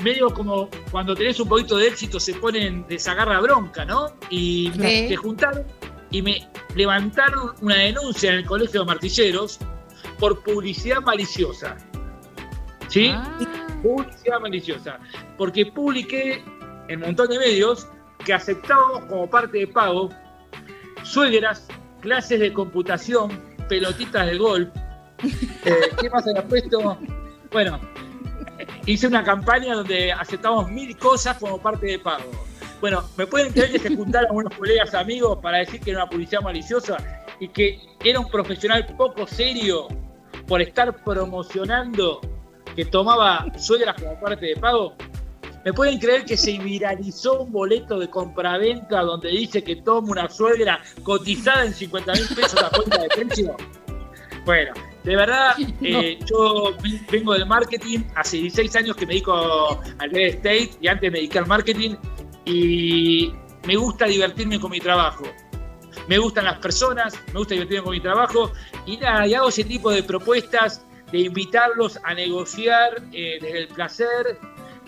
medio 0.02 0.34
como 0.34 0.70
cuando 0.92 1.14
tenés 1.14 1.42
un 1.42 1.50
poquito 1.50 1.76
de 1.76 1.90
éxito 1.90 2.22
se 2.22 2.34
ponen, 2.36 2.86
les 2.88 3.06
agarra 3.06 3.42
bronca, 3.42 3.84
¿no? 3.84 4.14
Y 4.30 4.72
se 4.78 5.18
juntaron 5.18 5.66
y 6.10 6.22
me 6.22 6.50
levantaron 6.74 7.52
una 7.60 7.76
denuncia 7.76 8.32
en 8.32 8.38
el 8.38 8.46
colegio 8.46 8.80
de 8.80 8.86
martilleros 8.86 9.60
por 10.20 10.42
publicidad 10.42 11.02
maliciosa. 11.02 11.76
¿Sí? 12.88 13.10
Ah. 13.14 13.38
Publicidad 13.82 14.40
maliciosa. 14.40 15.00
Porque 15.38 15.66
publiqué 15.66 16.46
en 16.88 17.00
un 17.02 17.08
montón 17.08 17.28
de 17.28 17.40
medios 17.40 17.90
que 18.24 18.34
aceptábamos 18.34 19.04
como 19.10 19.30
parte 19.30 19.58
de 19.58 19.68
pago 19.68 20.10
suegras, 21.04 21.68
clases 22.02 22.40
de 22.40 22.54
computación, 22.54 23.32
pelotitas 23.70 24.26
de 24.26 24.38
golf. 24.38 24.70
Eh, 25.66 25.90
¿Qué 26.02 26.10
más 26.10 26.28
había 26.28 26.44
puesto? 26.44 26.98
Bueno, 27.54 27.80
hice 28.86 29.08
una 29.08 29.24
campaña 29.24 29.76
donde 29.76 30.12
aceptamos 30.12 30.70
mil 30.70 30.98
cosas 30.98 31.38
como 31.38 31.58
parte 31.62 31.86
de 31.86 32.00
pago. 32.00 32.30
Bueno, 32.82 33.02
¿me 33.16 33.26
pueden 33.26 33.54
creer 33.54 33.72
que 33.72 33.80
se 33.80 33.96
juntaron 33.96 34.36
unos 34.36 34.54
colegas 34.58 34.94
amigos 34.94 35.40
para 35.42 35.60
decir 35.60 35.80
que 35.80 35.92
era 35.92 36.04
una 36.04 36.10
publicidad 36.10 36.42
maliciosa 36.42 36.98
y 37.40 37.48
que 37.48 37.80
era 38.04 38.20
un 38.20 38.30
profesional 38.30 38.86
poco 38.98 39.26
serio 39.26 39.88
por 40.46 40.62
estar 40.62 40.94
promocionando 41.06 42.20
que 42.76 42.84
tomaba 42.84 43.46
suegras 43.58 43.96
como 44.02 44.20
parte 44.20 44.48
de 44.48 44.56
pago? 44.58 44.98
¿Me 45.66 45.72
pueden 45.72 45.98
creer 45.98 46.26
que 46.26 46.36
se 46.36 46.58
viralizó 46.58 47.42
un 47.42 47.52
boleto 47.52 47.98
de 47.98 48.10
compraventa 48.10 49.02
donde 49.02 49.30
dice 49.30 49.64
que 49.64 49.78
toma 49.78 50.12
una 50.12 50.30
suegra 50.30 50.82
cotizada 51.04 51.66
en 51.66 51.74
50 51.74 52.14
mil 52.14 52.28
pesos 52.36 52.62
la 52.62 52.70
cuenta 52.70 53.02
de 53.02 53.08
precio? 53.08 53.56
Bueno, 54.46 54.74
de 55.06 55.16
verdad, 55.16 55.56
eh, 55.82 56.20
yo 56.30 56.76
vengo 57.10 57.34
del 57.34 57.46
marketing, 57.46 58.00
hace 58.16 58.38
16 58.38 58.76
años 58.76 58.96
que 58.98 59.06
me 59.06 59.14
dedico 59.14 59.82
al 60.00 60.10
real 60.12 60.32
estate 60.32 60.72
y 60.82 60.88
antes 60.88 61.10
me 61.10 61.20
dediqué 61.20 61.40
al 61.40 61.48
marketing 61.48 61.96
y 62.44 63.32
me 63.66 63.78
gusta 63.78 64.06
divertirme 64.06 64.60
con 64.60 64.72
mi 64.72 64.82
trabajo. 64.82 65.24
Me 66.10 66.18
gustan 66.18 66.44
las 66.44 66.60
personas, 66.60 67.18
me 67.28 67.40
gusta 67.40 67.54
divertirme 67.54 67.84
con 67.84 67.94
mi 67.94 68.02
trabajo 68.02 68.52
y 68.86 68.98
nada, 68.98 69.26
y 69.28 69.34
hago 69.34 69.48
ese 69.48 69.64
tipo 69.64 69.92
de 69.92 70.04
propuestas 70.04 70.86
de 71.14 71.20
invitarlos 71.20 71.98
a 72.04 72.14
negociar 72.14 73.02
eh, 73.14 73.38
desde 73.40 73.60
el 73.60 73.68
placer, 73.70 74.38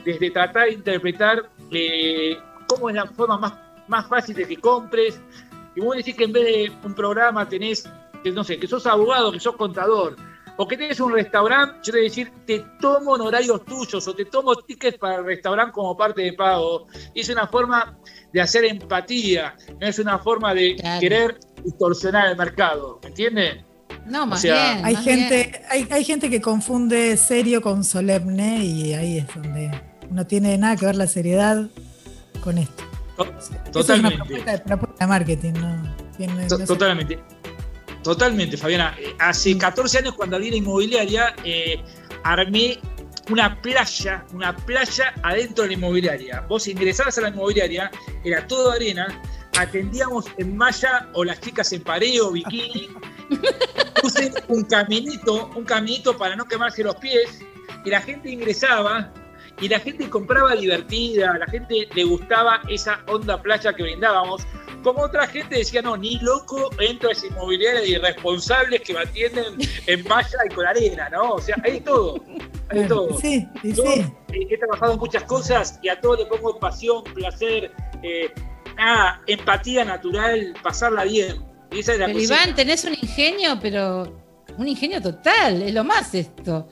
desde 0.05 0.31
tratar 0.31 0.67
de 0.67 0.73
interpretar 0.73 1.49
eh, 1.71 2.37
cómo 2.67 2.89
es 2.89 2.95
la 2.95 3.07
forma 3.07 3.37
más, 3.37 3.53
más 3.87 4.07
fácil 4.07 4.35
de 4.35 4.47
que 4.47 4.57
compres. 4.57 5.19
Y 5.75 5.81
vos 5.81 5.97
decís 5.97 6.15
que 6.15 6.25
en 6.25 6.31
vez 6.31 6.45
de 6.45 6.71
un 6.83 6.93
programa 6.93 7.47
tenés, 7.49 7.89
que 8.23 8.31
no 8.31 8.43
sé, 8.43 8.57
que 8.57 8.67
sos 8.67 8.85
abogado, 8.85 9.31
que 9.31 9.39
sos 9.39 9.55
contador, 9.55 10.15
o 10.57 10.67
que 10.67 10.77
tenés 10.77 10.99
un 10.99 11.11
restaurante, 11.11 11.79
yo 11.83 11.91
te 11.91 11.91
voy 11.91 11.99
a 11.99 12.03
decir, 12.03 12.31
te 12.45 12.65
tomo 12.79 13.11
honorarios 13.11 13.65
tuyos 13.65 14.07
o 14.07 14.15
te 14.15 14.25
tomo 14.25 14.55
tickets 14.55 14.97
para 14.97 15.17
el 15.17 15.25
restaurante 15.25 15.73
como 15.73 15.97
parte 15.97 16.21
de 16.21 16.33
pago. 16.33 16.87
es 17.13 17.27
una 17.29 17.47
forma 17.47 17.97
de 18.31 18.41
hacer 18.41 18.63
empatía, 18.63 19.55
no 19.79 19.87
es 19.87 19.99
una 19.99 20.19
forma 20.19 20.53
de 20.53 20.75
querer 20.99 21.39
distorsionar 21.63 22.29
el 22.29 22.37
mercado, 22.37 22.99
¿me 23.03 23.09
entiendes? 23.09 23.65
No, 24.05 24.25
más 24.27 24.43
bien. 24.43 24.55
Hay 24.85 24.95
gente, 24.95 25.61
Hay, 25.69 25.87
hay 25.89 26.03
gente 26.03 26.29
que 26.29 26.39
confunde 26.39 27.17
serio 27.17 27.61
con 27.61 27.83
solemne 27.83 28.63
y 28.63 28.93
ahí 28.93 29.17
es 29.17 29.27
donde 29.33 29.71
no 30.09 30.25
tiene 30.25 30.57
nada 30.57 30.75
que 30.75 30.85
ver 30.85 30.95
la 30.95 31.07
seriedad 31.07 31.67
con 32.41 32.57
esto. 32.57 32.83
Totalmente. 33.71 34.15
Es 34.15 34.41
una 34.41 34.77
propuesta, 34.77 35.05
de 35.05 35.07
marketing, 35.07 35.53
¿no? 35.53 35.95
Totalmente. 36.65 37.19
Totalmente, 38.03 38.57
Fabiana. 38.57 38.95
Eh, 38.99 39.15
hace 39.19 39.57
14 39.57 39.99
años 39.99 40.13
cuando 40.13 40.35
abrí 40.35 40.51
la 40.51 40.57
inmobiliaria, 40.57 41.35
eh, 41.43 41.81
armé 42.23 42.79
una 43.29 43.59
playa, 43.61 44.23
una 44.33 44.55
playa 44.55 45.13
adentro 45.23 45.63
de 45.63 45.69
la 45.69 45.73
inmobiliaria. 45.75 46.41
Vos 46.41 46.67
ingresabas 46.67 47.17
a 47.17 47.21
la 47.21 47.29
inmobiliaria, 47.29 47.89
era 48.23 48.45
todo 48.45 48.71
arena, 48.71 49.07
atendíamos 49.57 50.25
en 50.37 50.55
malla 50.55 51.09
o 51.13 51.23
las 51.23 51.39
chicas 51.41 51.71
en 51.73 51.81
pareo, 51.81 52.31
bikini, 52.31 52.89
puse 54.01 54.31
un 54.49 54.63
caminito, 54.65 55.49
un 55.55 55.63
caminito 55.63 56.15
para 56.15 56.35
no 56.35 56.45
quemarse 56.45 56.83
los 56.83 56.95
pies, 56.97 57.39
y 57.83 57.89
la 57.89 58.01
gente 58.01 58.29
ingresaba 58.29 59.11
y 59.61 59.69
la 59.69 59.79
gente 59.79 60.09
compraba 60.09 60.55
divertida, 60.55 61.37
la 61.37 61.47
gente 61.47 61.87
le 61.93 62.03
gustaba 62.03 62.61
esa 62.69 62.99
onda 63.07 63.41
playa 63.41 63.73
que 63.73 63.83
brindábamos, 63.83 64.45
como 64.83 65.01
otra 65.01 65.25
gente 65.27 65.57
decía, 65.57 65.81
no, 65.81 65.97
ni 65.97 66.19
loco 66.19 66.69
entro 66.79 67.09
a 67.09 67.11
esa 67.11 67.25
inmobiliaria 67.25 67.81
de 67.81 67.89
irresponsables 67.89 68.81
que 68.81 68.93
me 68.93 68.99
atienden 68.99 69.55
en 69.87 70.03
malla 70.03 70.37
y 70.47 70.53
con 70.53 70.67
arena, 70.67 71.09
¿no? 71.09 71.31
O 71.33 71.41
sea, 71.41 71.55
hay 71.63 71.79
todo, 71.81 72.23
hay 72.69 72.87
todo. 72.87 73.17
Sí, 73.19 73.47
sí, 73.63 73.73
Yo, 73.73 73.83
he 74.31 74.57
trabajado 74.57 74.93
en 74.93 74.99
muchas 74.99 75.23
cosas 75.23 75.79
y 75.81 75.89
a 75.89 75.99
todo 75.99 76.17
le 76.17 76.25
pongo 76.27 76.59
pasión, 76.59 77.03
placer, 77.03 77.71
eh, 78.03 78.31
nada, 78.77 79.21
empatía 79.25 79.85
natural, 79.85 80.53
pasarla 80.61 81.03
bien. 81.05 81.43
pero 81.69 82.19
Iván, 82.19 82.53
tenés 82.55 82.85
un 82.85 82.93
ingenio, 82.93 83.57
pero 83.59 84.25
un 84.57 84.67
ingenio 84.67 85.01
total, 85.01 85.63
es 85.63 85.73
lo 85.73 85.83
más 85.83 86.13
esto. 86.13 86.67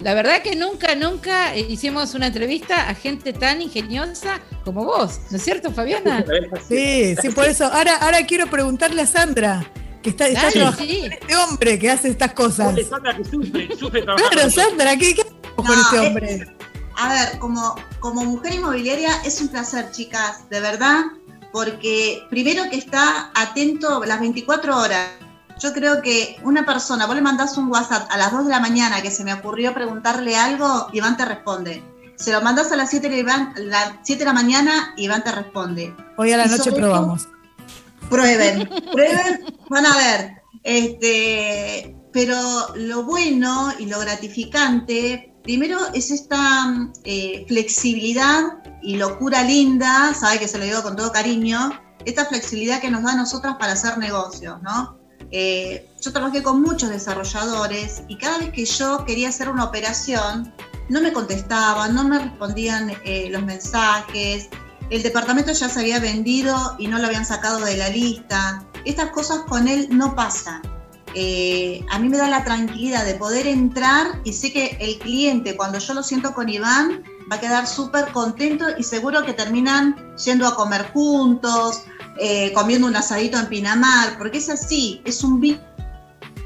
La 0.00 0.14
verdad 0.14 0.42
que 0.42 0.56
nunca, 0.56 0.94
nunca 0.94 1.54
hicimos 1.56 2.14
una 2.14 2.28
entrevista 2.28 2.88
a 2.88 2.94
gente 2.94 3.32
tan 3.32 3.60
ingeniosa 3.60 4.40
como 4.64 4.84
vos, 4.84 5.20
¿no 5.30 5.36
es 5.36 5.44
cierto, 5.44 5.70
Fabiana? 5.70 6.24
Sí, 6.66 7.14
sí, 7.20 7.28
por 7.30 7.44
eso. 7.46 7.66
Ahora, 7.66 7.96
ahora 7.96 8.24
quiero 8.26 8.46
preguntarle 8.46 9.02
a 9.02 9.06
Sandra, 9.06 9.70
que 10.02 10.10
está, 10.10 10.26
está 10.26 10.50
trabajando 10.50 10.94
con 10.94 11.12
este 11.12 11.36
hombre 11.36 11.78
que 11.78 11.90
hace 11.90 12.08
estas 12.08 12.32
cosas. 12.32 12.74
Sandra 12.88 13.16
que 13.16 13.24
sufre, 13.24 13.68
sufre 13.78 14.04
Claro, 14.04 14.50
Sandra, 14.50 14.96
¿qué, 14.96 15.14
qué 15.14 15.22
con 15.54 15.66
este 15.78 15.98
hombre? 15.98 16.46
a 16.96 17.08
ver, 17.12 17.38
como, 17.38 17.76
como 17.98 18.24
mujer 18.24 18.54
inmobiliaria 18.54 19.22
es 19.24 19.40
un 19.40 19.48
placer, 19.48 19.90
chicas, 19.90 20.48
de 20.50 20.60
verdad 20.60 21.04
porque 21.52 22.22
primero 22.30 22.64
que 22.70 22.76
está 22.76 23.30
atento 23.34 24.04
las 24.04 24.20
24 24.20 24.76
horas. 24.76 25.08
Yo 25.60 25.74
creo 25.74 26.00
que 26.00 26.38
una 26.42 26.64
persona, 26.64 27.06
vos 27.06 27.14
le 27.14 27.20
mandás 27.20 27.58
un 27.58 27.70
WhatsApp 27.70 28.08
a 28.10 28.16
las 28.16 28.32
2 28.32 28.46
de 28.46 28.50
la 28.50 28.60
mañana 28.60 29.02
que 29.02 29.10
se 29.10 29.24
me 29.24 29.34
ocurrió 29.34 29.74
preguntarle 29.74 30.34
algo, 30.34 30.88
Iván 30.92 31.18
te 31.18 31.26
responde. 31.26 31.84
Se 32.16 32.32
lo 32.32 32.40
mandás 32.40 32.72
a 32.72 32.76
las 32.76 32.88
7 32.88 33.08
de, 33.10 33.22
las 33.22 33.92
7 34.02 34.18
de 34.20 34.24
la 34.24 34.32
mañana, 34.32 34.94
Iván 34.96 35.22
te 35.22 35.32
responde. 35.32 35.94
Hoy 36.16 36.32
a 36.32 36.38
la 36.38 36.46
noche 36.46 36.72
probamos. 36.72 37.28
prueben, 38.08 38.68
prueben, 38.92 39.44
van 39.68 39.84
a 39.84 39.96
ver. 39.96 40.42
Este, 40.62 41.94
pero 42.12 42.36
lo 42.76 43.04
bueno 43.04 43.72
y 43.78 43.86
lo 43.86 44.00
gratificante, 44.00 45.34
primero 45.42 45.78
es 45.92 46.10
esta 46.10 46.74
eh, 47.04 47.44
flexibilidad 47.48 48.62
y 48.82 48.96
locura 48.96 49.42
linda, 49.42 50.14
sabe 50.14 50.38
que 50.38 50.48
se 50.48 50.56
lo 50.56 50.64
digo 50.64 50.82
con 50.82 50.96
todo 50.96 51.12
cariño, 51.12 51.70
esta 52.06 52.24
flexibilidad 52.24 52.80
que 52.80 52.90
nos 52.90 53.02
da 53.02 53.12
a 53.12 53.16
nosotras 53.16 53.56
para 53.58 53.72
hacer 53.72 53.98
negocios, 53.98 54.60
¿no? 54.62 54.99
Eh, 55.32 55.88
yo 56.00 56.12
trabajé 56.12 56.42
con 56.42 56.62
muchos 56.62 56.90
desarrolladores 56.90 58.02
y 58.08 58.16
cada 58.16 58.38
vez 58.38 58.50
que 58.50 58.64
yo 58.64 59.04
quería 59.04 59.28
hacer 59.28 59.48
una 59.48 59.64
operación, 59.64 60.52
no 60.88 61.00
me 61.00 61.12
contestaban, 61.12 61.94
no 61.94 62.04
me 62.04 62.18
respondían 62.18 62.92
eh, 63.04 63.28
los 63.30 63.42
mensajes, 63.42 64.48
el 64.90 65.04
departamento 65.04 65.52
ya 65.52 65.68
se 65.68 65.80
había 65.80 66.00
vendido 66.00 66.74
y 66.78 66.88
no 66.88 66.98
lo 66.98 67.06
habían 67.06 67.24
sacado 67.24 67.64
de 67.64 67.76
la 67.76 67.88
lista. 67.90 68.64
Estas 68.84 69.10
cosas 69.10 69.40
con 69.48 69.68
él 69.68 69.88
no 69.90 70.16
pasan. 70.16 70.62
Eh, 71.14 71.84
a 71.90 71.98
mí 71.98 72.08
me 72.08 72.18
da 72.18 72.28
la 72.28 72.44
tranquilidad 72.44 73.04
de 73.04 73.14
poder 73.14 73.46
entrar 73.46 74.20
y 74.24 74.32
sé 74.32 74.52
que 74.52 74.76
el 74.80 74.98
cliente, 74.98 75.56
cuando 75.56 75.78
yo 75.78 75.94
lo 75.94 76.02
siento 76.02 76.34
con 76.34 76.48
Iván, 76.48 77.04
va 77.30 77.36
a 77.36 77.40
quedar 77.40 77.66
súper 77.66 78.10
contento 78.12 78.66
y 78.78 78.82
seguro 78.82 79.24
que 79.24 79.32
terminan 79.32 79.96
yendo 80.24 80.46
a 80.46 80.54
comer 80.54 80.90
juntos, 80.92 81.82
eh, 82.20 82.52
comiendo 82.52 82.86
un 82.86 82.94
asadito 82.94 83.38
en 83.38 83.46
Pinamar, 83.46 84.18
porque 84.18 84.38
es 84.38 84.50
así, 84.50 85.00
es 85.06 85.24
un 85.24 85.40
vínculo 85.40 85.70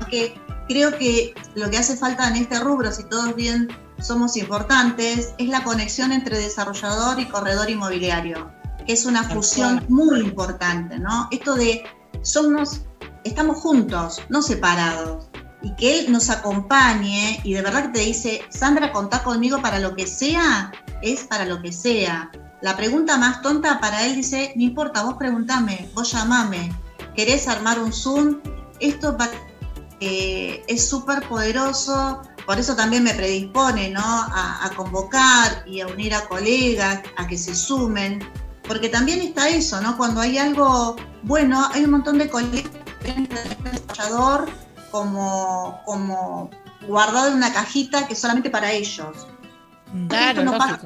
que 0.08 0.34
creo 0.68 0.96
que 0.96 1.34
lo 1.56 1.68
que 1.70 1.78
hace 1.78 1.96
falta 1.96 2.28
en 2.28 2.36
este 2.36 2.60
rubro, 2.60 2.92
si 2.92 3.04
todos 3.04 3.34
bien 3.34 3.68
somos 3.98 4.36
importantes, 4.36 5.34
es 5.38 5.48
la 5.48 5.64
conexión 5.64 6.12
entre 6.12 6.38
desarrollador 6.38 7.18
y 7.18 7.26
corredor 7.26 7.70
inmobiliario, 7.70 8.52
que 8.86 8.92
es 8.92 9.04
una 9.04 9.24
fusión 9.24 9.84
muy 9.88 10.20
importante, 10.20 10.98
¿no? 10.98 11.28
Esto 11.32 11.54
de 11.54 11.84
somos, 12.22 12.82
estamos 13.24 13.58
juntos, 13.58 14.20
no 14.28 14.42
separados 14.42 15.28
y 15.62 15.74
que 15.76 16.00
él 16.00 16.12
nos 16.12 16.30
acompañe 16.30 17.40
y 17.42 17.54
de 17.54 17.62
verdad 17.62 17.86
que 17.86 17.98
te 17.98 18.04
dice, 18.04 18.42
Sandra, 18.50 18.92
contá 18.92 19.22
conmigo 19.22 19.60
para 19.62 19.78
lo 19.78 19.96
que 19.96 20.06
sea, 20.06 20.70
es 21.02 21.24
para 21.24 21.46
lo 21.46 21.60
que 21.62 21.72
sea. 21.72 22.30
La 22.64 22.74
pregunta 22.74 23.18
más 23.18 23.42
tonta 23.42 23.78
para 23.78 24.06
él 24.06 24.16
dice, 24.16 24.54
no 24.56 24.62
importa, 24.62 25.02
vos 25.02 25.16
preguntame, 25.18 25.90
vos 25.92 26.10
llamame, 26.10 26.74
¿querés 27.14 27.46
armar 27.46 27.78
un 27.78 27.92
Zoom? 27.92 28.40
Esto 28.80 29.14
eh, 30.00 30.64
es 30.66 30.88
súper 30.88 31.28
poderoso, 31.28 32.22
por 32.46 32.58
eso 32.58 32.74
también 32.74 33.04
me 33.04 33.12
predispone 33.12 33.90
¿no? 33.90 34.00
a, 34.00 34.64
a, 34.64 34.70
convocar 34.70 35.62
y 35.66 35.82
a 35.82 35.88
unir 35.88 36.14
a 36.14 36.26
colegas, 36.26 37.02
a 37.18 37.26
que 37.26 37.36
se 37.36 37.54
sumen, 37.54 38.26
porque 38.66 38.88
también 38.88 39.20
está 39.20 39.46
eso, 39.50 39.78
¿no? 39.82 39.98
Cuando 39.98 40.22
hay 40.22 40.38
algo 40.38 40.96
bueno, 41.24 41.68
hay 41.70 41.84
un 41.84 41.90
montón 41.90 42.16
de 42.16 42.30
colegas, 42.30 42.72
desarrollador, 43.02 44.48
como, 44.90 45.82
como 45.84 46.48
guardado 46.88 47.28
en 47.28 47.34
una 47.34 47.52
cajita 47.52 48.06
que 48.06 48.14
es 48.14 48.18
solamente 48.20 48.48
para 48.48 48.72
ellos. 48.72 49.26
Claro, 50.08 50.44
no 50.44 50.56
pasa. 50.56 50.80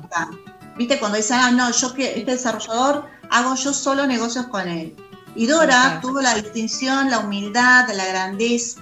Viste, 0.79 1.01
cuando 1.01 1.17
dicen, 1.17 1.39
ah, 1.41 1.51
no, 1.51 1.71
yo 1.73 1.93
que 1.93 2.19
este 2.19 2.31
desarrollador 2.31 3.07
hago 3.31 3.57
yo 3.57 3.73
solo 3.73 4.07
negocios 4.07 4.47
con 4.47 4.69
él. 4.69 4.95
Y 5.35 5.47
Dora 5.47 5.99
tuvo 6.01 6.21
la 6.21 6.35
distinción, 6.35 7.11
la 7.11 7.19
humildad, 7.19 7.89
la 7.95 8.07
grandeza 8.07 8.81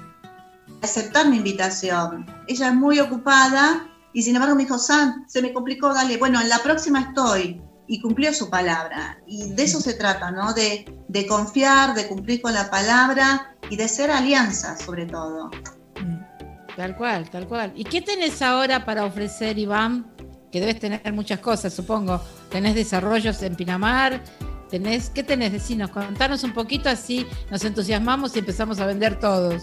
de 0.67 0.79
aceptar 0.83 1.29
mi 1.29 1.39
invitación. 1.39 2.27
Ella 2.47 2.69
es 2.69 2.75
muy 2.75 3.01
ocupada 3.01 3.89
Y 4.13 4.23
sin 4.23 4.35
embargo 4.37 4.55
me 4.55 4.63
dijo, 4.63 4.79
San, 4.79 5.29
se 5.29 5.43
me 5.43 5.53
complicó, 5.53 5.93
dale, 5.93 6.17
bueno, 6.17 6.41
en 6.41 6.49
la 6.49 6.59
próxima 6.59 7.01
estoy. 7.01 7.63
Y 7.89 8.01
cumplió 8.01 8.33
su 8.33 8.51
palabra. 8.51 9.19
Y 9.27 9.53
de 9.53 9.63
eso 9.63 9.81
se 9.81 9.95
trata, 9.95 10.31
¿no? 10.31 10.53
De, 10.53 10.85
de 11.09 11.27
confiar, 11.27 11.95
de 11.95 12.09
cumplir 12.09 12.43
con 12.43 12.53
la 12.53 12.71
palabra 12.71 13.55
y 13.71 13.77
de 13.77 13.89
ser 13.89 14.11
alianza, 14.11 14.77
sobre 14.77 15.07
todo. 15.07 15.51
Tal 16.77 16.97
cual, 16.97 17.31
tal 17.31 17.47
cual. 17.47 17.73
¿Y 17.75 17.85
qué 17.85 18.03
tenés 18.03 18.43
ahora 18.43 18.85
para 18.85 19.05
ofrecer, 19.05 19.59
Iván? 19.59 20.16
Que 20.51 20.61
debes 20.61 20.79
tener 20.79 21.13
muchas 21.13 21.41
cosas, 21.41 21.75
supongo. 21.75 22.21
Tenés 22.51 22.75
desarrollos 22.75 23.43
en 23.43 23.57
Pinamar, 23.57 24.23
tenés, 24.69 25.11
¿qué 25.11 25.23
tenés? 25.23 25.53
Decinos, 25.53 25.91
contanos 25.91 26.45
un 26.45 26.53
poquito 26.53 26.89
así 26.89 27.27
nos 27.51 27.65
entusiasmamos 27.65 28.35
y 28.37 28.41
empezamos 28.41 28.81
a 28.81 28.87
vender 28.87 29.19
todos. 29.19 29.63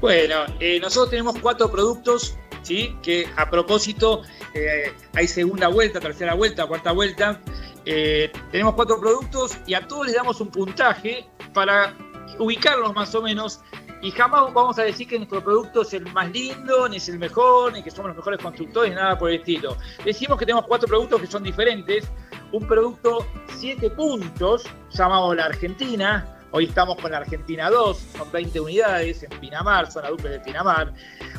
Bueno, 0.00 0.44
eh, 0.60 0.78
nosotros 0.80 1.10
tenemos 1.10 1.36
cuatro 1.40 1.70
productos, 1.70 2.36
¿sí? 2.62 2.94
Que 3.02 3.28
a 3.36 3.50
propósito 3.50 4.22
eh, 4.54 4.92
hay 5.14 5.26
segunda 5.26 5.68
vuelta, 5.68 6.00
tercera 6.00 6.34
vuelta, 6.34 6.66
cuarta 6.66 6.92
vuelta. 6.92 7.40
Eh, 7.86 8.30
tenemos 8.50 8.74
cuatro 8.74 8.98
productos 8.98 9.58
y 9.66 9.74
a 9.74 9.86
todos 9.86 10.06
les 10.06 10.14
damos 10.14 10.40
un 10.40 10.48
puntaje 10.48 11.26
para 11.52 11.94
ubicarlos 12.38 12.94
más 12.94 13.14
o 13.14 13.22
menos 13.22 13.60
y 14.04 14.10
jamás 14.10 14.52
vamos 14.52 14.78
a 14.78 14.82
decir 14.82 15.08
que 15.08 15.16
nuestro 15.16 15.42
producto 15.42 15.80
es 15.80 15.94
el 15.94 16.04
más 16.12 16.30
lindo, 16.30 16.86
ni 16.90 16.98
es 16.98 17.08
el 17.08 17.18
mejor, 17.18 17.72
ni 17.72 17.82
que 17.82 17.90
somos 17.90 18.08
los 18.08 18.18
mejores 18.18 18.38
constructores, 18.38 18.90
ni 18.90 18.96
nada 18.96 19.16
por 19.16 19.30
el 19.30 19.36
estilo. 19.36 19.78
Decimos 20.04 20.38
que 20.38 20.44
tenemos 20.44 20.66
cuatro 20.66 20.86
productos 20.86 21.22
que 21.22 21.26
son 21.26 21.42
diferentes. 21.42 22.04
Un 22.52 22.68
producto 22.68 23.26
7 23.56 23.88
puntos, 23.92 24.64
llamado 24.90 25.34
la 25.34 25.46
Argentina, 25.46 26.33
Hoy 26.56 26.66
estamos 26.66 26.96
con 26.98 27.12
Argentina 27.12 27.68
2, 27.68 27.98
son 28.16 28.30
20 28.30 28.60
unidades 28.60 29.24
en 29.24 29.40
Pinamar, 29.40 29.90
zona 29.90 30.08
duple 30.10 30.30
de 30.30 30.38
Pinamar. 30.38 30.94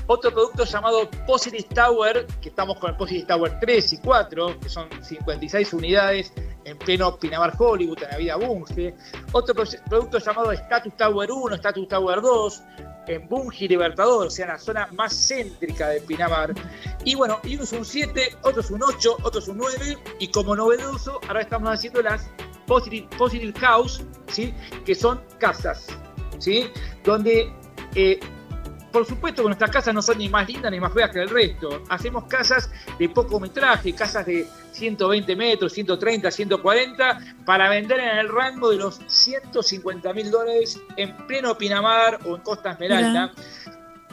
Otro 0.08 0.30
producto 0.30 0.66
llamado 0.66 1.10
Positive 1.26 1.64
Tower, 1.74 2.28
que 2.42 2.50
estamos 2.50 2.78
con 2.80 2.90
el 2.90 2.98
Positive 2.98 3.26
Tower 3.26 3.58
3 3.62 3.94
y 3.94 3.98
4, 4.00 4.60
que 4.60 4.68
son 4.68 4.90
56 5.02 5.72
unidades 5.72 6.34
en 6.66 6.78
pleno 6.78 7.18
Pinamar 7.18 7.54
Hollywood, 7.58 8.04
en 8.04 8.10
la 8.10 8.18
vida 8.18 8.36
Bunge. 8.36 8.94
Otro 9.32 9.56
producto 9.88 10.18
llamado 10.18 10.52
Status 10.52 10.98
Tower 10.98 11.32
1, 11.32 11.56
Status 11.56 11.88
Tower 11.88 12.22
2, 12.22 12.64
en 13.08 13.30
Bunge 13.30 13.70
Libertador, 13.70 14.28
o 14.28 14.30
sea, 14.30 14.48
en 14.48 14.52
la 14.52 14.60
zona 14.60 14.90
más 14.92 15.14
céntrica 15.14 15.88
de 15.88 16.02
Pinamar. 16.02 16.54
Y 17.06 17.16
bueno, 17.16 17.40
y 17.46 17.56
uno 17.56 17.64
es 17.64 17.72
un 17.72 17.86
7, 17.86 18.40
otro 18.42 18.60
es 18.60 18.70
un 18.70 18.84
8, 18.84 19.20
otro 19.24 19.40
es 19.40 19.48
un 19.48 19.60
9, 19.60 19.98
y 20.20 20.28
como 20.28 20.58
novedoso, 20.58 21.22
ahora 21.30 21.40
estamos 21.40 21.70
haciendo 21.70 22.02
las 22.02 22.30
Positive, 22.66 23.54
House, 23.60 24.04
¿sí? 24.28 24.54
que 24.86 24.96
son 24.96 25.22
casas, 25.40 25.88
¿sí? 26.40 26.70
donde 27.04 27.54
eh, 27.96 28.20
por 28.96 29.06
supuesto 29.06 29.42
que 29.42 29.50
nuestras 29.50 29.72
casas 29.72 29.94
no 29.94 30.02
son 30.02 30.20
ni 30.20 30.30
más 30.30 30.48
lindas 30.48 30.72
ni 30.72 30.80
más 30.80 30.94
feas 30.94 31.12
que 31.12 31.20
el 31.20 31.28
resto. 31.28 31.84
Hacemos 31.90 32.24
casas 32.30 32.72
de 32.98 33.10
poco 33.10 33.42
metraje, 33.42 33.94
casas 33.94 34.26
de 34.26 34.48
120 34.72 35.36
metros, 35.36 35.74
130, 35.74 36.32
140, 36.32 37.20
para 37.46 37.68
vender 37.68 38.00
en 38.00 38.20
el 38.20 38.30
rango 38.30 38.70
de 38.70 38.78
los 38.78 39.02
150 39.08 40.14
mil 40.14 40.32
dólares 40.32 40.80
en 40.96 41.14
pleno 41.28 41.58
Pinamar 41.58 42.22
o 42.24 42.38
en 42.38 42.42
Costa 42.42 42.72
Esmeralda, 42.72 43.34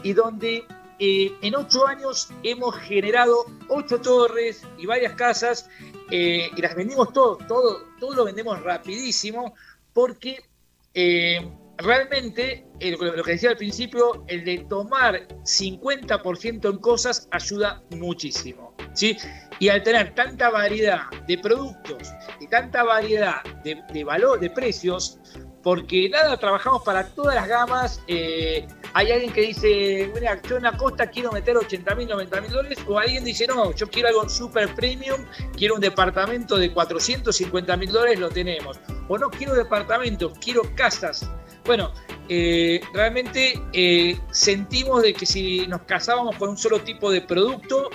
y 0.03 0.15
donde 0.15 0.67
eh, 0.99 1.33
en 1.43 1.55
ocho 1.55 1.87
años 1.87 2.31
hemos 2.43 2.77
generado 2.79 3.47
ocho 3.69 4.01
torres 4.01 4.67
y 4.79 4.87
varias 4.87 5.13
casas 5.15 5.71
eh, 6.15 6.51
y 6.55 6.61
las 6.61 6.75
vendimos 6.75 7.11
todo, 7.15 7.39
todo, 7.49 7.87
todo 7.99 8.15
lo 8.15 8.25
vendemos 8.27 8.63
rapidísimo 8.63 9.55
porque 9.95 10.45
eh, 10.93 11.41
realmente, 11.79 12.67
lo 12.81 13.23
que 13.23 13.33
decía 13.33 13.49
al 13.49 13.57
principio, 13.57 14.23
el 14.27 14.45
de 14.45 14.59
tomar 14.69 15.27
50% 15.45 16.71
en 16.71 16.77
cosas 16.77 17.29
ayuda 17.31 17.83
muchísimo. 17.97 18.75
¿sí? 18.93 19.17
Y 19.59 19.71
al 19.71 19.83
tener 19.83 20.15
tanta 20.15 20.51
variedad 20.51 21.11
de 21.27 21.39
productos 21.39 22.13
y 22.41 22.47
tanta 22.47 22.85
variedad 22.85 23.43
de, 23.65 24.05
valor, 24.05 24.39
de 24.39 24.51
precios, 24.51 25.19
porque 25.63 26.11
nada, 26.11 26.37
trabajamos 26.37 26.83
para 26.83 27.07
todas 27.09 27.35
las 27.35 27.49
gamas. 27.49 28.03
Eh, 28.07 28.67
hay 28.95 29.11
alguien 29.11 29.33
que 29.33 29.43
dice, 29.43 30.11
mira, 30.15 30.41
yo 30.43 30.57
en 30.57 30.65
la 30.65 30.77
costa 30.77 31.07
quiero 31.07 31.33
meter 31.33 31.57
80 31.57 31.95
mil, 31.95 32.09
90 32.09 32.41
mil 32.41 32.51
dólares, 32.51 32.79
o 32.87 32.99
alguien 32.99 33.25
dice, 33.25 33.47
no, 33.47 33.75
yo 33.75 33.89
quiero 33.89 34.09
algo 34.09 34.29
super 34.29 34.75
premium, 34.75 35.25
quiero 35.57 35.75
un 35.75 35.81
departamento 35.81 36.57
de 36.59 36.73
450 36.73 37.77
mil 37.77 37.91
dólares, 37.91 38.19
lo 38.19 38.29
tenemos. 38.29 38.81
O 39.09 39.19
no 39.19 39.31
quiero 39.31 39.55
departamentos, 39.55 40.33
quiero 40.39 40.63
casas. 40.75 41.29
Bueno, 41.65 41.93
eh, 42.29 42.81
realmente 42.93 43.61
eh, 43.73 44.19
sentimos 44.31 45.03
de 45.03 45.15
que 45.15 45.27
si 45.27 45.67
nos 45.69 45.83
casábamos 45.83 46.37
con 46.37 46.51
un 46.51 46.59
solo 46.59 46.81
tipo 46.81 47.11
de 47.11 47.21
producto, 47.21 47.89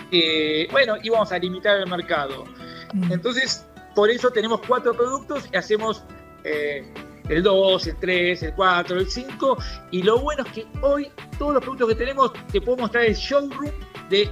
bueno, 0.71 0.95
íbamos 1.03 1.31
a 1.31 1.37
limitar 1.37 1.77
el 1.79 1.87
mercado. 1.87 2.45
Mm. 2.93 3.11
Entonces, 3.11 3.65
por 3.93 4.09
eso 4.09 4.31
tenemos 4.31 4.61
cuatro 4.67 4.93
productos 4.93 5.49
y 5.51 5.57
hacemos 5.57 6.03
el 7.29 7.43
2, 7.43 7.87
el 7.87 7.95
3, 7.97 8.43
el 8.43 8.53
4, 8.53 8.99
el 8.99 9.09
5. 9.09 9.57
Y 9.91 10.03
lo 10.03 10.19
bueno 10.19 10.43
es 10.43 10.51
que 10.51 10.67
hoy 10.81 11.09
todos 11.37 11.55
los 11.55 11.63
productos 11.63 11.89
que 11.89 11.95
tenemos 11.95 12.31
te 12.51 12.61
puedo 12.61 12.77
mostrar 12.77 13.05
el 13.05 13.15
showroom 13.15 13.71
de 14.09 14.29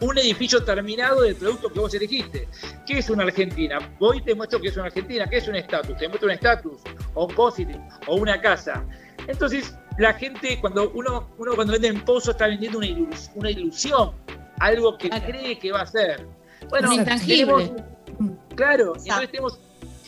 un 0.00 0.18
edificio 0.18 0.62
terminado 0.62 1.22
del 1.22 1.36
producto 1.36 1.70
que 1.70 1.80
vos 1.80 1.94
elegiste. 1.94 2.48
¿Qué 2.86 2.98
es 2.98 3.10
una 3.10 3.24
Argentina? 3.24 3.78
Voy 3.98 4.20
te 4.22 4.34
muestro 4.34 4.60
que 4.60 4.68
es 4.68 4.76
una 4.76 4.86
Argentina. 4.86 5.26
¿Qué 5.28 5.38
es 5.38 5.48
un 5.48 5.56
estatus? 5.56 5.96
Te 5.96 6.08
muestro 6.08 6.28
un 6.28 6.34
estatus, 6.34 6.82
o 7.14 7.26
un 7.26 7.34
positive, 7.34 7.80
o 8.06 8.16
una 8.16 8.40
casa. 8.40 8.84
Entonces, 9.26 9.76
la 9.98 10.12
gente, 10.14 10.58
cuando 10.60 10.90
uno, 10.90 11.30
uno 11.38 11.54
cuando 11.54 11.72
vende 11.72 11.88
en 11.88 12.04
pozo, 12.04 12.32
está 12.32 12.46
vendiendo 12.46 12.78
una, 12.78 12.88
una 13.34 13.50
ilusión, 13.50 14.12
algo 14.60 14.96
que 14.98 15.08
cree 15.08 15.58
que 15.58 15.72
va 15.72 15.82
a 15.82 15.86
ser. 15.86 16.26
Bueno, 16.68 16.92
intangible. 16.92 17.72
claro, 18.54 18.94
entonces 18.96 19.30
tenemos 19.30 19.58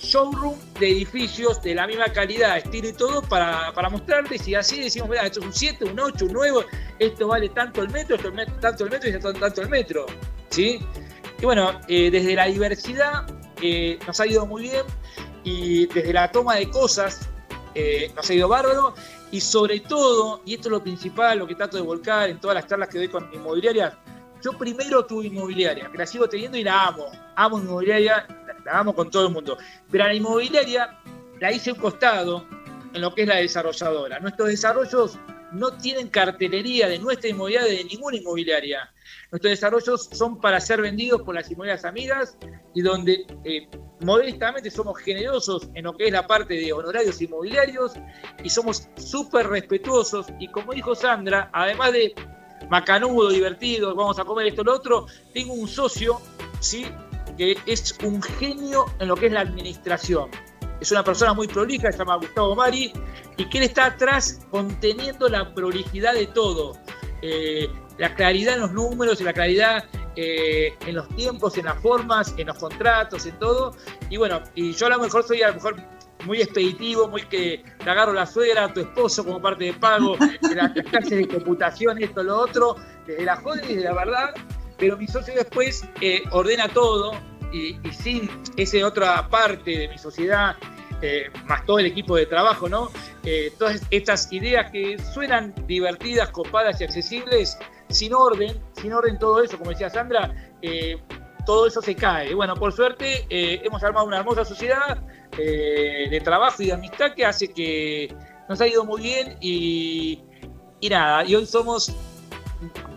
showroom 0.00 0.58
de 0.78 0.90
edificios 0.90 1.62
de 1.62 1.74
la 1.74 1.86
misma 1.86 2.06
calidad, 2.06 2.58
estilo 2.58 2.88
y 2.88 2.92
todo, 2.92 3.22
para, 3.22 3.72
para 3.72 3.88
mostrarte. 3.88 4.38
Si 4.38 4.54
así 4.54 4.80
decimos, 4.80 5.08
mira, 5.08 5.26
esto 5.26 5.40
es 5.40 5.46
un 5.46 5.52
7, 5.52 5.84
un 5.84 6.00
8, 6.00 6.24
un 6.24 6.32
9, 6.32 6.66
esto 6.98 7.28
vale 7.28 7.48
tanto 7.50 7.82
el 7.82 7.90
metro, 7.90 8.16
esto 8.16 8.28
es 8.28 8.60
tanto 8.60 8.84
el 8.84 8.90
metro 8.90 9.10
y 9.10 9.12
esto 9.12 9.32
tanto 9.32 9.62
el 9.62 9.68
metro. 9.68 10.06
¿sí? 10.50 10.80
Y 11.40 11.44
bueno, 11.44 11.80
eh, 11.88 12.10
desde 12.10 12.34
la 12.34 12.46
diversidad 12.46 13.26
eh, 13.62 13.98
nos 14.06 14.18
ha 14.20 14.26
ido 14.26 14.46
muy 14.46 14.62
bien 14.62 14.84
y 15.44 15.86
desde 15.86 16.12
la 16.12 16.30
toma 16.30 16.56
de 16.56 16.68
cosas 16.68 17.28
eh, 17.74 18.12
nos 18.14 18.28
ha 18.28 18.34
ido 18.34 18.48
bárbaro. 18.48 18.94
Y 19.30 19.40
sobre 19.40 19.80
todo, 19.80 20.40
y 20.46 20.54
esto 20.54 20.68
es 20.68 20.72
lo 20.72 20.82
principal, 20.82 21.38
lo 21.38 21.46
que 21.46 21.54
trato 21.54 21.76
de 21.76 21.82
volcar 21.82 22.30
en 22.30 22.40
todas 22.40 22.54
las 22.54 22.66
charlas 22.66 22.88
que 22.88 22.98
doy 22.98 23.08
con 23.08 23.28
inmobiliarias, 23.32 23.92
yo 24.42 24.52
primero 24.52 25.04
tuve 25.04 25.26
inmobiliaria, 25.26 25.90
que 25.90 25.98
la 25.98 26.06
sigo 26.06 26.28
teniendo 26.28 26.56
y 26.56 26.64
la 26.64 26.86
amo. 26.86 27.06
Amo 27.36 27.58
inmobiliaria, 27.58 28.26
la 28.68 28.78
amo 28.78 28.94
con 28.94 29.10
todo 29.10 29.26
el 29.26 29.32
mundo. 29.32 29.58
Pero 29.90 30.04
la 30.04 30.14
inmobiliaria 30.14 30.98
la 31.40 31.52
hice 31.52 31.72
un 31.72 31.78
costado 31.78 32.46
en 32.92 33.00
lo 33.00 33.14
que 33.14 33.22
es 33.22 33.28
la 33.28 33.36
desarrolladora. 33.36 34.18
Nuestros 34.20 34.48
desarrollos 34.48 35.18
no 35.52 35.72
tienen 35.78 36.08
cartelería 36.08 36.88
de 36.88 36.98
nuestra 36.98 37.30
inmobiliaria, 37.30 37.76
de 37.76 37.84
ninguna 37.84 38.16
inmobiliaria. 38.16 38.92
Nuestros 39.30 39.50
desarrollos 39.50 40.08
son 40.12 40.40
para 40.40 40.60
ser 40.60 40.82
vendidos 40.82 41.22
por 41.22 41.34
las 41.34 41.50
inmobiliarias 41.50 41.84
amigas 41.84 42.36
y 42.74 42.82
donde 42.82 43.26
eh, 43.44 43.68
modestamente 44.00 44.70
somos 44.70 44.98
generosos 44.98 45.68
en 45.74 45.84
lo 45.84 45.96
que 45.96 46.06
es 46.06 46.12
la 46.12 46.26
parte 46.26 46.54
de 46.54 46.72
honorarios 46.72 47.20
inmobiliarios 47.22 47.92
y 48.42 48.50
somos 48.50 48.88
súper 48.96 49.48
respetuosos. 49.48 50.26
Y 50.38 50.48
como 50.48 50.74
dijo 50.74 50.94
Sandra, 50.94 51.50
además 51.52 51.92
de 51.92 52.14
macanudo, 52.68 53.30
divertido, 53.30 53.94
vamos 53.94 54.18
a 54.18 54.24
comer 54.24 54.48
esto, 54.48 54.62
lo 54.64 54.74
otro, 54.74 55.06
tengo 55.32 55.54
un 55.54 55.68
socio, 55.68 56.20
¿sí? 56.60 56.86
Que 57.38 57.56
es 57.64 57.96
un 58.02 58.20
genio 58.20 58.86
en 58.98 59.08
lo 59.08 59.16
que 59.16 59.26
es 59.26 59.32
la 59.32 59.40
administración. 59.40 60.28
Es 60.80 60.92
una 60.92 61.02
persona 61.02 61.32
muy 61.32 61.48
prolija, 61.48 61.90
se 61.90 61.98
llama 61.98 62.16
Gustavo 62.16 62.54
Mari, 62.54 62.92
y 63.36 63.48
que 63.48 63.58
él 63.58 63.64
está 63.64 63.86
atrás 63.86 64.40
conteniendo 64.50 65.28
la 65.28 65.54
prolijidad 65.54 66.14
de 66.14 66.26
todo. 66.26 66.76
Eh, 67.22 67.68
la 67.96 68.14
claridad 68.14 68.54
en 68.54 68.60
los 68.60 68.72
números 68.72 69.20
y 69.20 69.24
la 69.24 69.32
claridad 69.32 69.84
eh, 70.14 70.74
en 70.86 70.96
los 70.96 71.08
tiempos, 71.16 71.56
en 71.58 71.64
las 71.64 71.80
formas, 71.80 72.34
en 72.36 72.48
los 72.48 72.58
contratos, 72.58 73.24
en 73.26 73.38
todo. 73.38 73.74
Y 74.10 74.16
bueno, 74.16 74.42
y 74.54 74.72
yo 74.72 74.86
a 74.86 74.90
lo 74.90 74.98
mejor 74.98 75.24
soy 75.24 75.42
a 75.42 75.48
lo 75.48 75.54
mejor 75.54 75.76
muy 76.24 76.42
expeditivo, 76.42 77.08
muy 77.08 77.22
que 77.22 77.62
te 77.82 77.90
agarro 77.90 78.12
la 78.12 78.26
suegra, 78.26 78.64
a 78.64 78.72
tu 78.72 78.80
esposo 78.80 79.24
como 79.24 79.40
parte 79.40 79.64
de 79.64 79.72
pago, 79.74 80.16
de 80.16 80.54
las 80.54 80.72
clases 80.72 81.10
de 81.10 81.28
computación, 81.28 82.02
esto, 82.02 82.22
lo 82.22 82.36
otro, 82.36 82.76
desde 83.06 83.24
la 83.24 83.36
joven 83.36 83.64
y 83.68 83.76
de 83.76 83.84
la 83.84 83.94
verdad, 83.94 84.34
pero 84.78 84.96
mi 84.96 85.06
socio 85.06 85.34
después 85.34 85.84
eh, 86.00 86.22
ordena 86.30 86.68
todo 86.68 87.12
y, 87.52 87.76
sin 87.92 88.30
esa 88.56 88.86
otra 88.86 89.28
parte 89.28 89.70
de 89.70 89.88
mi 89.88 89.98
sociedad, 89.98 90.56
eh, 91.02 91.30
más 91.46 91.64
todo 91.66 91.78
el 91.78 91.86
equipo 91.86 92.16
de 92.16 92.26
trabajo, 92.26 92.68
¿no? 92.68 92.90
Eh, 93.24 93.52
todas 93.58 93.82
estas 93.90 94.32
ideas 94.32 94.70
que 94.70 94.98
suenan 94.98 95.54
divertidas, 95.66 96.30
copadas 96.30 96.80
y 96.80 96.84
accesibles, 96.84 97.58
sin 97.88 98.14
orden, 98.14 98.60
sin 98.80 98.92
orden 98.92 99.18
todo 99.18 99.42
eso, 99.42 99.58
como 99.58 99.70
decía 99.70 99.90
Sandra, 99.90 100.52
todo 101.46 101.66
eso 101.66 101.80
se 101.80 101.94
cae. 101.94 102.34
Bueno, 102.34 102.54
por 102.54 102.72
suerte 102.72 103.26
hemos 103.30 103.82
armado 103.82 104.06
una 104.06 104.18
hermosa 104.18 104.44
sociedad 104.44 104.98
de 105.36 106.20
trabajo 106.22 106.62
y 106.62 106.66
de 106.66 106.72
amistad 106.72 107.14
que 107.14 107.24
hace 107.24 107.50
que 107.52 108.14
nos 108.48 108.60
ha 108.60 108.66
ido 108.66 108.84
muy 108.84 109.00
bien 109.00 109.38
y, 109.40 110.22
y 110.80 110.88
nada, 110.90 111.24
y 111.24 111.34
hoy 111.34 111.46
somos 111.46 111.94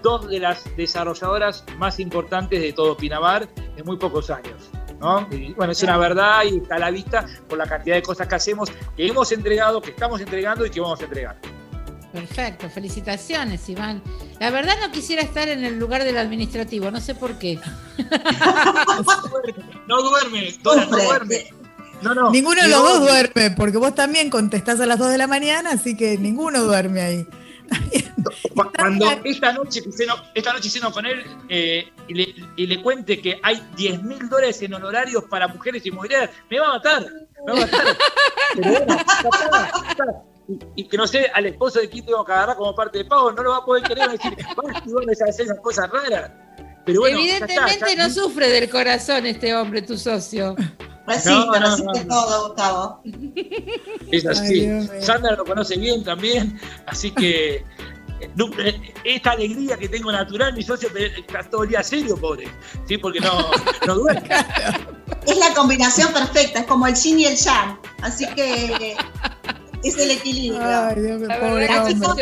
dos 0.01 0.27
de 0.27 0.39
las 0.39 0.63
desarrolladoras 0.75 1.63
más 1.77 1.99
importantes 1.99 2.61
de 2.61 2.73
todo 2.73 2.97
Pinamar 2.97 3.47
en 3.75 3.85
muy 3.85 3.97
pocos 3.97 4.29
años. 4.29 4.69
¿no? 4.99 5.27
Y 5.31 5.53
bueno, 5.53 5.71
es 5.71 5.81
una 5.83 5.97
verdad 5.97 6.43
y 6.43 6.57
está 6.57 6.75
a 6.75 6.79
la 6.79 6.91
vista 6.91 7.25
por 7.49 7.57
la 7.57 7.65
cantidad 7.65 7.95
de 7.95 8.03
cosas 8.03 8.27
que 8.27 8.35
hacemos, 8.35 8.69
que 8.95 9.07
hemos 9.07 9.31
entregado, 9.31 9.81
que 9.81 9.89
estamos 9.91 10.21
entregando 10.21 10.65
y 10.65 10.69
que 10.69 10.79
vamos 10.79 11.01
a 11.01 11.03
entregar. 11.03 11.39
Perfecto, 12.13 12.69
felicitaciones, 12.69 13.67
Iván. 13.69 14.03
La 14.39 14.51
verdad 14.51 14.75
no 14.81 14.91
quisiera 14.91 15.21
estar 15.21 15.47
en 15.47 15.63
el 15.63 15.79
lugar 15.79 16.03
del 16.03 16.17
administrativo, 16.17 16.91
no 16.91 16.99
sé 16.99 17.15
por 17.15 17.39
qué. 17.39 17.57
no 19.87 20.01
duerme, 20.01 20.53
no 20.63 20.85
duerme. 20.87 21.53
No, 22.01 22.13
no. 22.13 22.31
Ninguno 22.31 22.61
de 22.61 22.67
los 22.67 22.81
dos 22.81 22.99
duerme, 23.01 23.51
porque 23.51 23.77
vos 23.77 23.95
también 23.95 24.29
contestás 24.29 24.79
a 24.81 24.85
las 24.87 24.97
2 24.97 25.11
de 25.11 25.17
la 25.19 25.27
mañana, 25.27 25.71
así 25.71 25.95
que 25.95 26.17
ninguno 26.17 26.63
duerme 26.63 27.01
ahí. 27.01 27.27
Cuando 28.77 29.05
esta 29.23 29.53
noche, 29.53 29.81
esta 30.33 30.53
noche 30.53 30.69
ceno 30.69 30.91
con 30.91 31.05
él 31.05 31.23
eh, 31.49 31.91
y, 32.07 32.13
le, 32.13 32.35
y, 32.55 32.67
le, 32.67 32.81
cuente 32.81 33.21
que 33.21 33.39
hay 33.41 33.61
10 33.75 34.03
mil 34.03 34.29
dólares 34.29 34.61
en 34.61 34.73
honorarios 34.73 35.23
para 35.29 35.47
mujeres 35.47 35.85
inmobiliarias, 35.85 36.31
me 36.49 36.59
va 36.59 36.67
a 36.67 36.73
matar. 36.73 37.05
Me 37.45 37.53
va 37.53 37.59
a 37.59 37.61
matar. 37.61 37.95
y, 40.75 40.87
que 40.87 40.97
no 40.97 41.07
sé, 41.07 41.31
al 41.33 41.45
esposo 41.45 41.79
de 41.79 41.89
quién 41.89 42.05
tengo 42.05 42.25
que 42.25 42.31
agarrar 42.31 42.57
como 42.57 42.75
parte 42.75 42.99
de 42.99 43.05
pago, 43.05 43.31
no 43.31 43.43
lo 43.43 43.51
va 43.51 43.57
a 43.57 43.65
poder 43.65 43.83
querer 43.83 44.11
decir, 44.11 44.35
vas 44.55 45.21
a 45.21 45.29
hacer 45.29 45.45
esas 45.45 45.59
cosas 45.59 45.89
raras. 45.89 46.31
Pero 46.85 47.01
bueno, 47.01 47.19
Evidentemente 47.19 47.95
no 47.95 48.09
sufre 48.09 48.49
del 48.49 48.69
corazón 48.69 49.25
este 49.25 49.55
hombre, 49.55 49.81
tu 49.81 49.97
socio. 49.97 50.55
Resiste, 51.07 51.31
no, 51.35 51.53
resiste 51.53 52.05
todo, 52.05 52.47
Gustavo. 52.47 53.01
Es 54.11 54.25
así. 54.25 54.67
Sandra 54.99 55.35
lo 55.35 55.45
conoce 55.45 55.77
bien 55.77 56.03
también, 56.03 56.59
así 56.87 57.11
que 57.11 57.55
eh, 58.21 58.29
eh, 58.59 58.93
esta 59.03 59.31
alegría 59.31 59.77
que 59.77 59.89
tengo 59.89 60.11
natural, 60.11 60.53
mi 60.53 60.63
socio 60.63 60.89
está 60.95 61.43
todo 61.49 61.63
el 61.63 61.69
día 61.69 61.83
serio, 61.83 62.15
pobre, 62.17 62.47
¿sí? 62.87 62.97
porque 62.97 63.19
no, 63.19 63.51
no 63.87 63.95
duerme. 63.95 64.29
Es 65.27 65.37
la 65.37 65.53
combinación 65.53 66.11
perfecta, 66.13 66.61
es 66.61 66.65
como 66.65 66.87
el 66.87 66.95
yin 66.95 67.19
y 67.19 67.25
el 67.25 67.35
yang, 67.35 67.79
así 68.01 68.25
que 68.33 68.97
es 69.83 69.97
el 69.97 70.09
equilibrio. 70.09 70.59
Ay, 70.63 70.99
Dios 70.99 71.21
me 71.21 71.27
las, 71.27 71.87
chicas, 71.87 72.15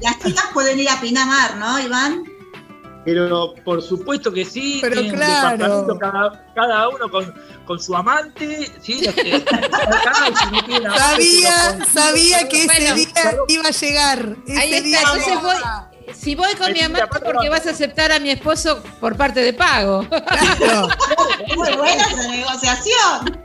las 0.00 0.18
chicas 0.20 0.44
pueden 0.54 0.78
ir 0.78 0.88
a 0.88 0.98
Pinamar, 0.98 1.56
¿no, 1.56 1.78
Iván? 1.78 2.37
Pero 3.04 3.54
por 3.64 3.80
supuesto 3.80 4.32
que 4.32 4.44
sí, 4.44 4.78
pero 4.82 5.00
claro. 5.12 5.98
cada, 6.54 6.88
uno 6.88 7.08
con, 7.10 7.32
con, 7.64 7.80
su 7.80 7.96
amante, 7.96 8.70
¿sí? 8.82 9.02
sabía, 10.96 11.86
sabía 11.86 12.48
que 12.48 12.64
ese 12.64 12.94
día 12.94 13.36
iba 13.48 13.68
a 13.68 13.70
llegar. 13.70 14.36
Ahí 14.58 14.74
está, 14.74 14.98
entonces 15.00 15.42
voy, 15.42 15.56
si 16.14 16.34
voy 16.34 16.54
con 16.54 16.72
mi 16.72 16.80
amante 16.80 17.20
porque 17.24 17.48
vas 17.48 17.66
a 17.66 17.70
aceptar 17.70 18.12
a 18.12 18.18
mi 18.18 18.30
esposo 18.30 18.82
por 19.00 19.16
parte 19.16 19.40
de 19.40 19.52
pago. 19.52 20.02
Muy 21.56 21.76
buena 21.76 22.02
esa 22.04 22.28
negociación. 22.28 23.40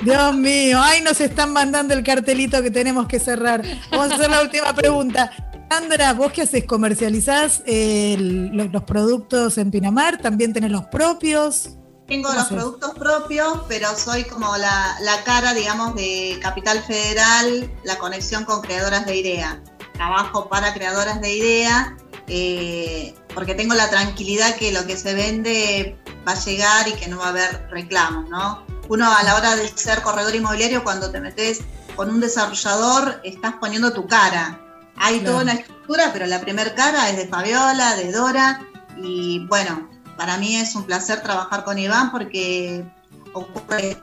Dios 0.00 0.34
mío, 0.34 0.80
ay, 0.82 1.00
nos 1.00 1.20
están 1.20 1.52
mandando 1.52 1.94
el 1.94 2.02
cartelito 2.02 2.62
que 2.62 2.70
tenemos 2.70 3.06
que 3.06 3.18
cerrar. 3.18 3.62
Vamos 3.90 4.10
a 4.10 4.14
hacer 4.14 4.30
la 4.30 4.42
última 4.42 4.74
pregunta. 4.74 5.30
Sandra, 5.74 6.12
vos 6.12 6.30
qué 6.30 6.42
haces, 6.42 6.66
comercializás 6.66 7.64
los, 7.66 8.82
productos 8.84 9.58
en 9.58 9.72
Pinamar, 9.72 10.18
también 10.18 10.52
tenés 10.52 10.70
los 10.70 10.84
propios. 10.84 11.70
Tengo 12.06 12.32
los 12.32 12.44
productos 12.44 12.94
propios, 12.94 13.62
pero 13.66 13.88
soy 13.96 14.22
como 14.22 14.56
la, 14.56 14.96
cara, 15.24 15.52
digamos, 15.52 15.96
de 15.96 16.38
Capital 16.40 16.80
Federal, 16.80 17.68
la 17.82 17.98
conexión 17.98 18.44
con 18.44 18.60
creadoras 18.60 19.04
de 19.04 19.16
idea. 19.16 19.60
Trabajo 19.94 20.48
para 20.48 20.72
creadoras 20.74 21.20
de 21.20 21.34
idea, 21.34 21.96
eh, 22.28 23.12
porque 23.34 23.56
tengo 23.56 23.74
la 23.74 23.90
tranquilidad 23.90 24.54
que 24.54 24.70
lo 24.70 24.86
que 24.86 24.96
se 24.96 25.12
vende 25.12 25.98
va 26.26 26.32
a 26.32 26.44
llegar 26.44 26.86
y 26.86 26.92
que 26.92 27.08
no 27.08 27.18
va 27.18 27.26
a 27.26 27.30
haber 27.30 27.68
reclamos, 27.72 28.30
¿no? 28.30 28.64
Uno 28.88 29.12
a 29.12 29.24
la 29.24 29.34
hora 29.34 29.56
de 29.56 29.66
ser 29.74 30.02
corredor 30.02 30.36
inmobiliario, 30.36 30.84
cuando 30.84 31.10
te 31.10 31.20
metes 31.20 31.62
con 31.96 32.10
un 32.10 32.20
desarrollador, 32.20 33.20
estás 33.24 33.54
poniendo 33.54 33.92
tu 33.92 34.06
cara 34.06 34.60
hay 34.96 35.20
toda 35.20 35.42
una 35.42 35.52
estructura, 35.52 36.10
pero 36.12 36.26
la 36.26 36.40
primer 36.40 36.74
cara 36.74 37.10
es 37.10 37.16
de 37.16 37.26
Fabiola, 37.26 37.96
de 37.96 38.12
Dora, 38.12 38.60
y 38.96 39.44
bueno, 39.46 39.88
para 40.16 40.36
mí 40.38 40.56
es 40.56 40.74
un 40.74 40.84
placer 40.84 41.22
trabajar 41.22 41.64
con 41.64 41.78
Iván 41.78 42.10
porque 42.10 42.84
ocurre 43.32 43.98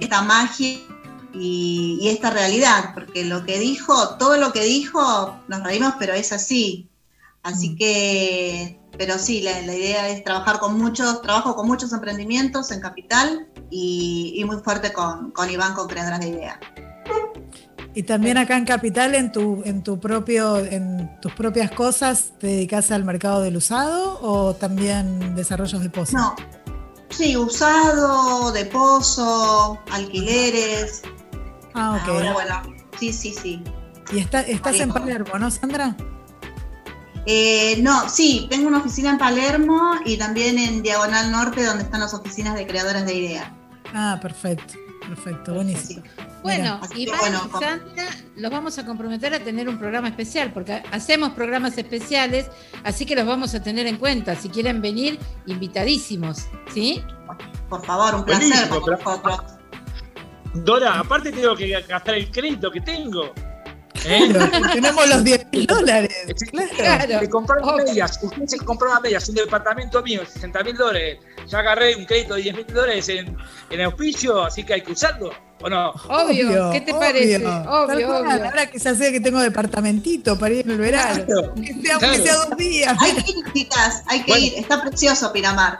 esta 0.00 0.22
magia 0.22 0.78
y, 1.32 2.08
esta 2.08 2.30
realidad, 2.30 2.92
porque 2.94 3.24
lo 3.24 3.44
que 3.44 3.58
dijo, 3.58 4.16
todo 4.16 4.36
lo 4.36 4.52
que 4.52 4.64
dijo, 4.64 5.36
nos 5.48 5.62
reímos, 5.62 5.94
pero 5.98 6.12
es 6.12 6.32
así. 6.32 6.88
Así 7.42 7.70
mm. 7.70 7.76
que, 7.76 8.80
pero 8.98 9.18
sí, 9.18 9.40
la, 9.40 9.62
idea 9.62 10.08
es 10.08 10.24
trabajar 10.24 10.58
con 10.58 10.76
muchos, 10.76 11.22
trabajo 11.22 11.54
con 11.54 11.66
muchos 11.66 11.92
emprendimientos 11.92 12.70
en 12.72 12.80
Capital 12.80 13.48
y, 13.70 14.42
muy 14.44 14.58
fuerte 14.58 14.92
con, 14.92 15.30
con 15.30 15.48
Iván 15.48 15.74
con 15.74 15.86
Creadoras 15.86 16.20
de 16.20 16.28
Ideas. 16.28 16.58
Y 17.94 18.04
también 18.04 18.38
acá 18.38 18.56
en 18.56 18.64
Capital, 18.64 19.14
en 19.14 19.32
tu, 19.32 19.62
en 19.64 19.82
tu 19.82 19.98
propio, 19.98 20.58
en 20.58 21.10
tus 21.20 21.32
propias 21.32 21.72
cosas, 21.72 22.32
¿te 22.38 22.46
dedicas 22.46 22.90
al 22.92 23.04
mercado 23.04 23.42
del 23.42 23.56
usado 23.56 24.20
o 24.22 24.54
también 24.54 25.34
desarrollos 25.34 25.82
de 25.82 25.90
pozo? 25.90 26.16
No. 26.16 26.36
Sí, 27.08 27.36
usado, 27.36 28.52
de 28.52 28.64
pozo, 28.66 29.80
alquileres. 29.90 31.02
Ah, 31.74 32.00
ok. 32.00 32.32
bueno, 32.32 32.62
sí, 32.98 33.12
sí, 33.12 33.34
sí. 33.34 33.62
¿Y 34.12 34.18
está, 34.18 34.42
estás 34.42 34.78
en 34.78 34.90
Palermo, 34.90 35.36
no, 35.38 35.50
Sandra? 35.50 35.96
Eh, 37.26 37.78
no, 37.82 38.08
sí, 38.08 38.46
tengo 38.48 38.68
una 38.68 38.78
oficina 38.78 39.10
en 39.10 39.18
Palermo 39.18 39.94
y 40.04 40.16
también 40.16 40.58
en 40.58 40.82
Diagonal 40.82 41.30
Norte, 41.30 41.64
donde 41.64 41.84
están 41.84 42.00
las 42.00 42.14
oficinas 42.14 42.54
de 42.54 42.66
creadoras 42.66 43.04
de 43.04 43.14
ideas. 43.14 43.48
Ah, 43.92 44.18
perfecto, 44.22 44.74
perfecto, 45.06 45.54
buenísimo. 45.54 46.02
Bueno, 46.42 46.80
Iván 46.96 47.34
y 47.34 47.60
Sandra 47.60 48.08
los 48.36 48.50
vamos 48.50 48.78
a 48.78 48.86
comprometer 48.86 49.34
a 49.34 49.40
tener 49.40 49.68
un 49.68 49.78
programa 49.78 50.08
especial, 50.08 50.52
porque 50.52 50.82
hacemos 50.90 51.30
programas 51.30 51.76
especiales, 51.76 52.46
así 52.84 53.04
que 53.04 53.14
los 53.14 53.26
vamos 53.26 53.54
a 53.54 53.62
tener 53.62 53.86
en 53.86 53.96
cuenta. 53.96 54.34
Si 54.34 54.48
quieren 54.48 54.80
venir, 54.80 55.18
invitadísimos, 55.46 56.46
¿sí? 56.72 57.02
Por 57.68 57.84
favor, 57.84 58.14
un 58.14 58.24
placer 58.24 58.68
Dora, 60.54 60.98
aparte 60.98 61.30
tengo 61.30 61.54
que 61.54 61.68
gastar 61.68 62.14
el 62.16 62.30
crédito 62.30 62.70
que 62.70 62.80
tengo. 62.80 63.32
¿Eh? 64.04 64.32
tenemos 64.72 65.08
los 65.08 65.22
10 65.22 65.46
mil 65.52 65.66
dólares. 65.66 66.14
Claro. 66.76 67.20
Se 67.20 67.28
compraron 67.28 67.76
medias. 67.76 68.18
Usted 68.22 68.46
se 68.46 68.58
compró 68.58 68.88
medias. 69.00 69.28
Un 69.28 69.34
departamento 69.36 70.02
mío, 70.02 70.22
60 70.24 70.64
mil 70.64 70.76
dólares. 70.76 71.18
Ya 71.46 71.58
agarré 71.58 71.94
un 71.94 72.04
crédito 72.04 72.34
de 72.34 72.42
10 72.42 72.56
mil 72.56 72.66
dólares 72.66 73.08
en, 73.10 73.36
en 73.68 73.80
auspicio, 73.82 74.42
así 74.42 74.64
que 74.64 74.74
hay 74.74 74.82
que 74.82 74.92
usarlo. 74.92 75.30
¿O 75.62 75.68
no? 75.68 75.90
Obvio, 76.08 76.70
¿qué 76.72 76.80
te 76.80 76.94
parece? 76.94 77.36
Obvio, 77.36 78.18
obvio. 78.18 78.30
Ahora 78.30 78.70
que 78.70 78.78
se 78.78 78.88
hace 78.88 79.12
que 79.12 79.20
tengo 79.20 79.40
departamentito 79.40 80.38
para 80.38 80.54
ir 80.54 80.64
en 80.64 80.72
el 80.72 80.78
verano. 80.78 81.24
que, 81.54 81.74
sea, 81.82 82.34
dos 82.34 82.56
días. 82.56 82.96
Hay 83.00 83.12
que 83.12 83.30
ir, 83.30 83.52
chicas, 83.52 84.02
hay 84.06 84.22
que 84.22 84.38
ir. 84.38 84.54
Está 84.56 84.82
precioso 84.82 85.32
Pinamar. 85.32 85.78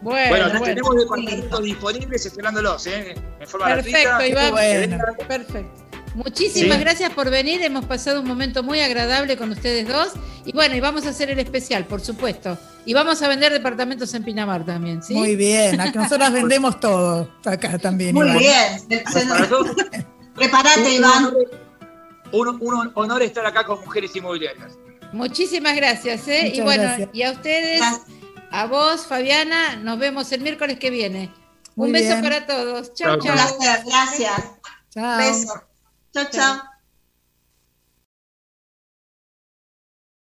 Bueno, 0.00 0.48
bueno, 0.48 0.62
tenemos 0.62 0.94
departamentos 0.96 1.62
disponibles 1.62 2.24
esperándolos, 2.24 2.86
¿eh? 2.86 3.16
En 3.40 3.48
forma 3.48 3.66
Perfecto, 3.66 4.24
Iván. 4.24 4.98
Perfecto. 5.26 5.88
Muchísimas 6.14 6.80
gracias 6.80 7.12
por 7.12 7.30
venir. 7.30 7.62
Hemos 7.62 7.84
pasado 7.84 8.20
un 8.20 8.26
momento 8.26 8.62
muy 8.62 8.80
agradable 8.80 9.36
con 9.36 9.50
ustedes 9.50 9.86
dos. 9.86 10.12
Y 10.44 10.52
bueno, 10.52 10.74
y 10.74 10.80
vamos 10.80 11.06
a 11.06 11.10
hacer 11.10 11.30
el 11.30 11.38
especial, 11.38 11.84
por 11.84 12.00
supuesto. 12.00 12.58
Y 12.88 12.94
vamos 12.94 13.20
a 13.20 13.28
vender 13.28 13.52
departamentos 13.52 14.14
en 14.14 14.24
Pinamar 14.24 14.64
también, 14.64 15.02
¿sí? 15.02 15.12
Muy 15.12 15.36
bien, 15.36 15.76
nosotros 15.94 16.32
vendemos 16.32 16.80
todo 16.80 17.30
acá 17.44 17.76
también. 17.76 18.14
Muy 18.14 18.30
bien. 18.38 18.80
Prepárate, 20.34 20.94
Iván. 20.94 21.34
Un, 22.32 22.90
honor 22.94 23.22
estar 23.22 23.44
acá 23.44 23.66
con 23.66 23.78
Mujeres 23.80 24.16
Inmobiliarias. 24.16 24.78
Muchísimas 25.12 25.76
gracias, 25.76 26.26
¿eh? 26.28 26.50
y 26.54 26.62
bueno, 26.62 27.10
y 27.12 27.24
a 27.24 27.32
ustedes, 27.32 27.82
a 28.50 28.64
vos, 28.64 29.06
Fabiana, 29.06 29.76
nos 29.76 29.98
vemos 29.98 30.32
el 30.32 30.40
miércoles 30.40 30.78
que 30.78 30.88
viene. 30.88 31.30
un 31.76 31.92
beso 31.92 32.22
para 32.22 32.46
todos. 32.46 32.94
Chao, 32.94 33.18
chao. 33.18 33.36
Gracias. 33.60 34.42
Chao. 34.94 35.18
Beso. 35.18 35.62
Chao, 36.14 36.24
chao. 36.30 36.77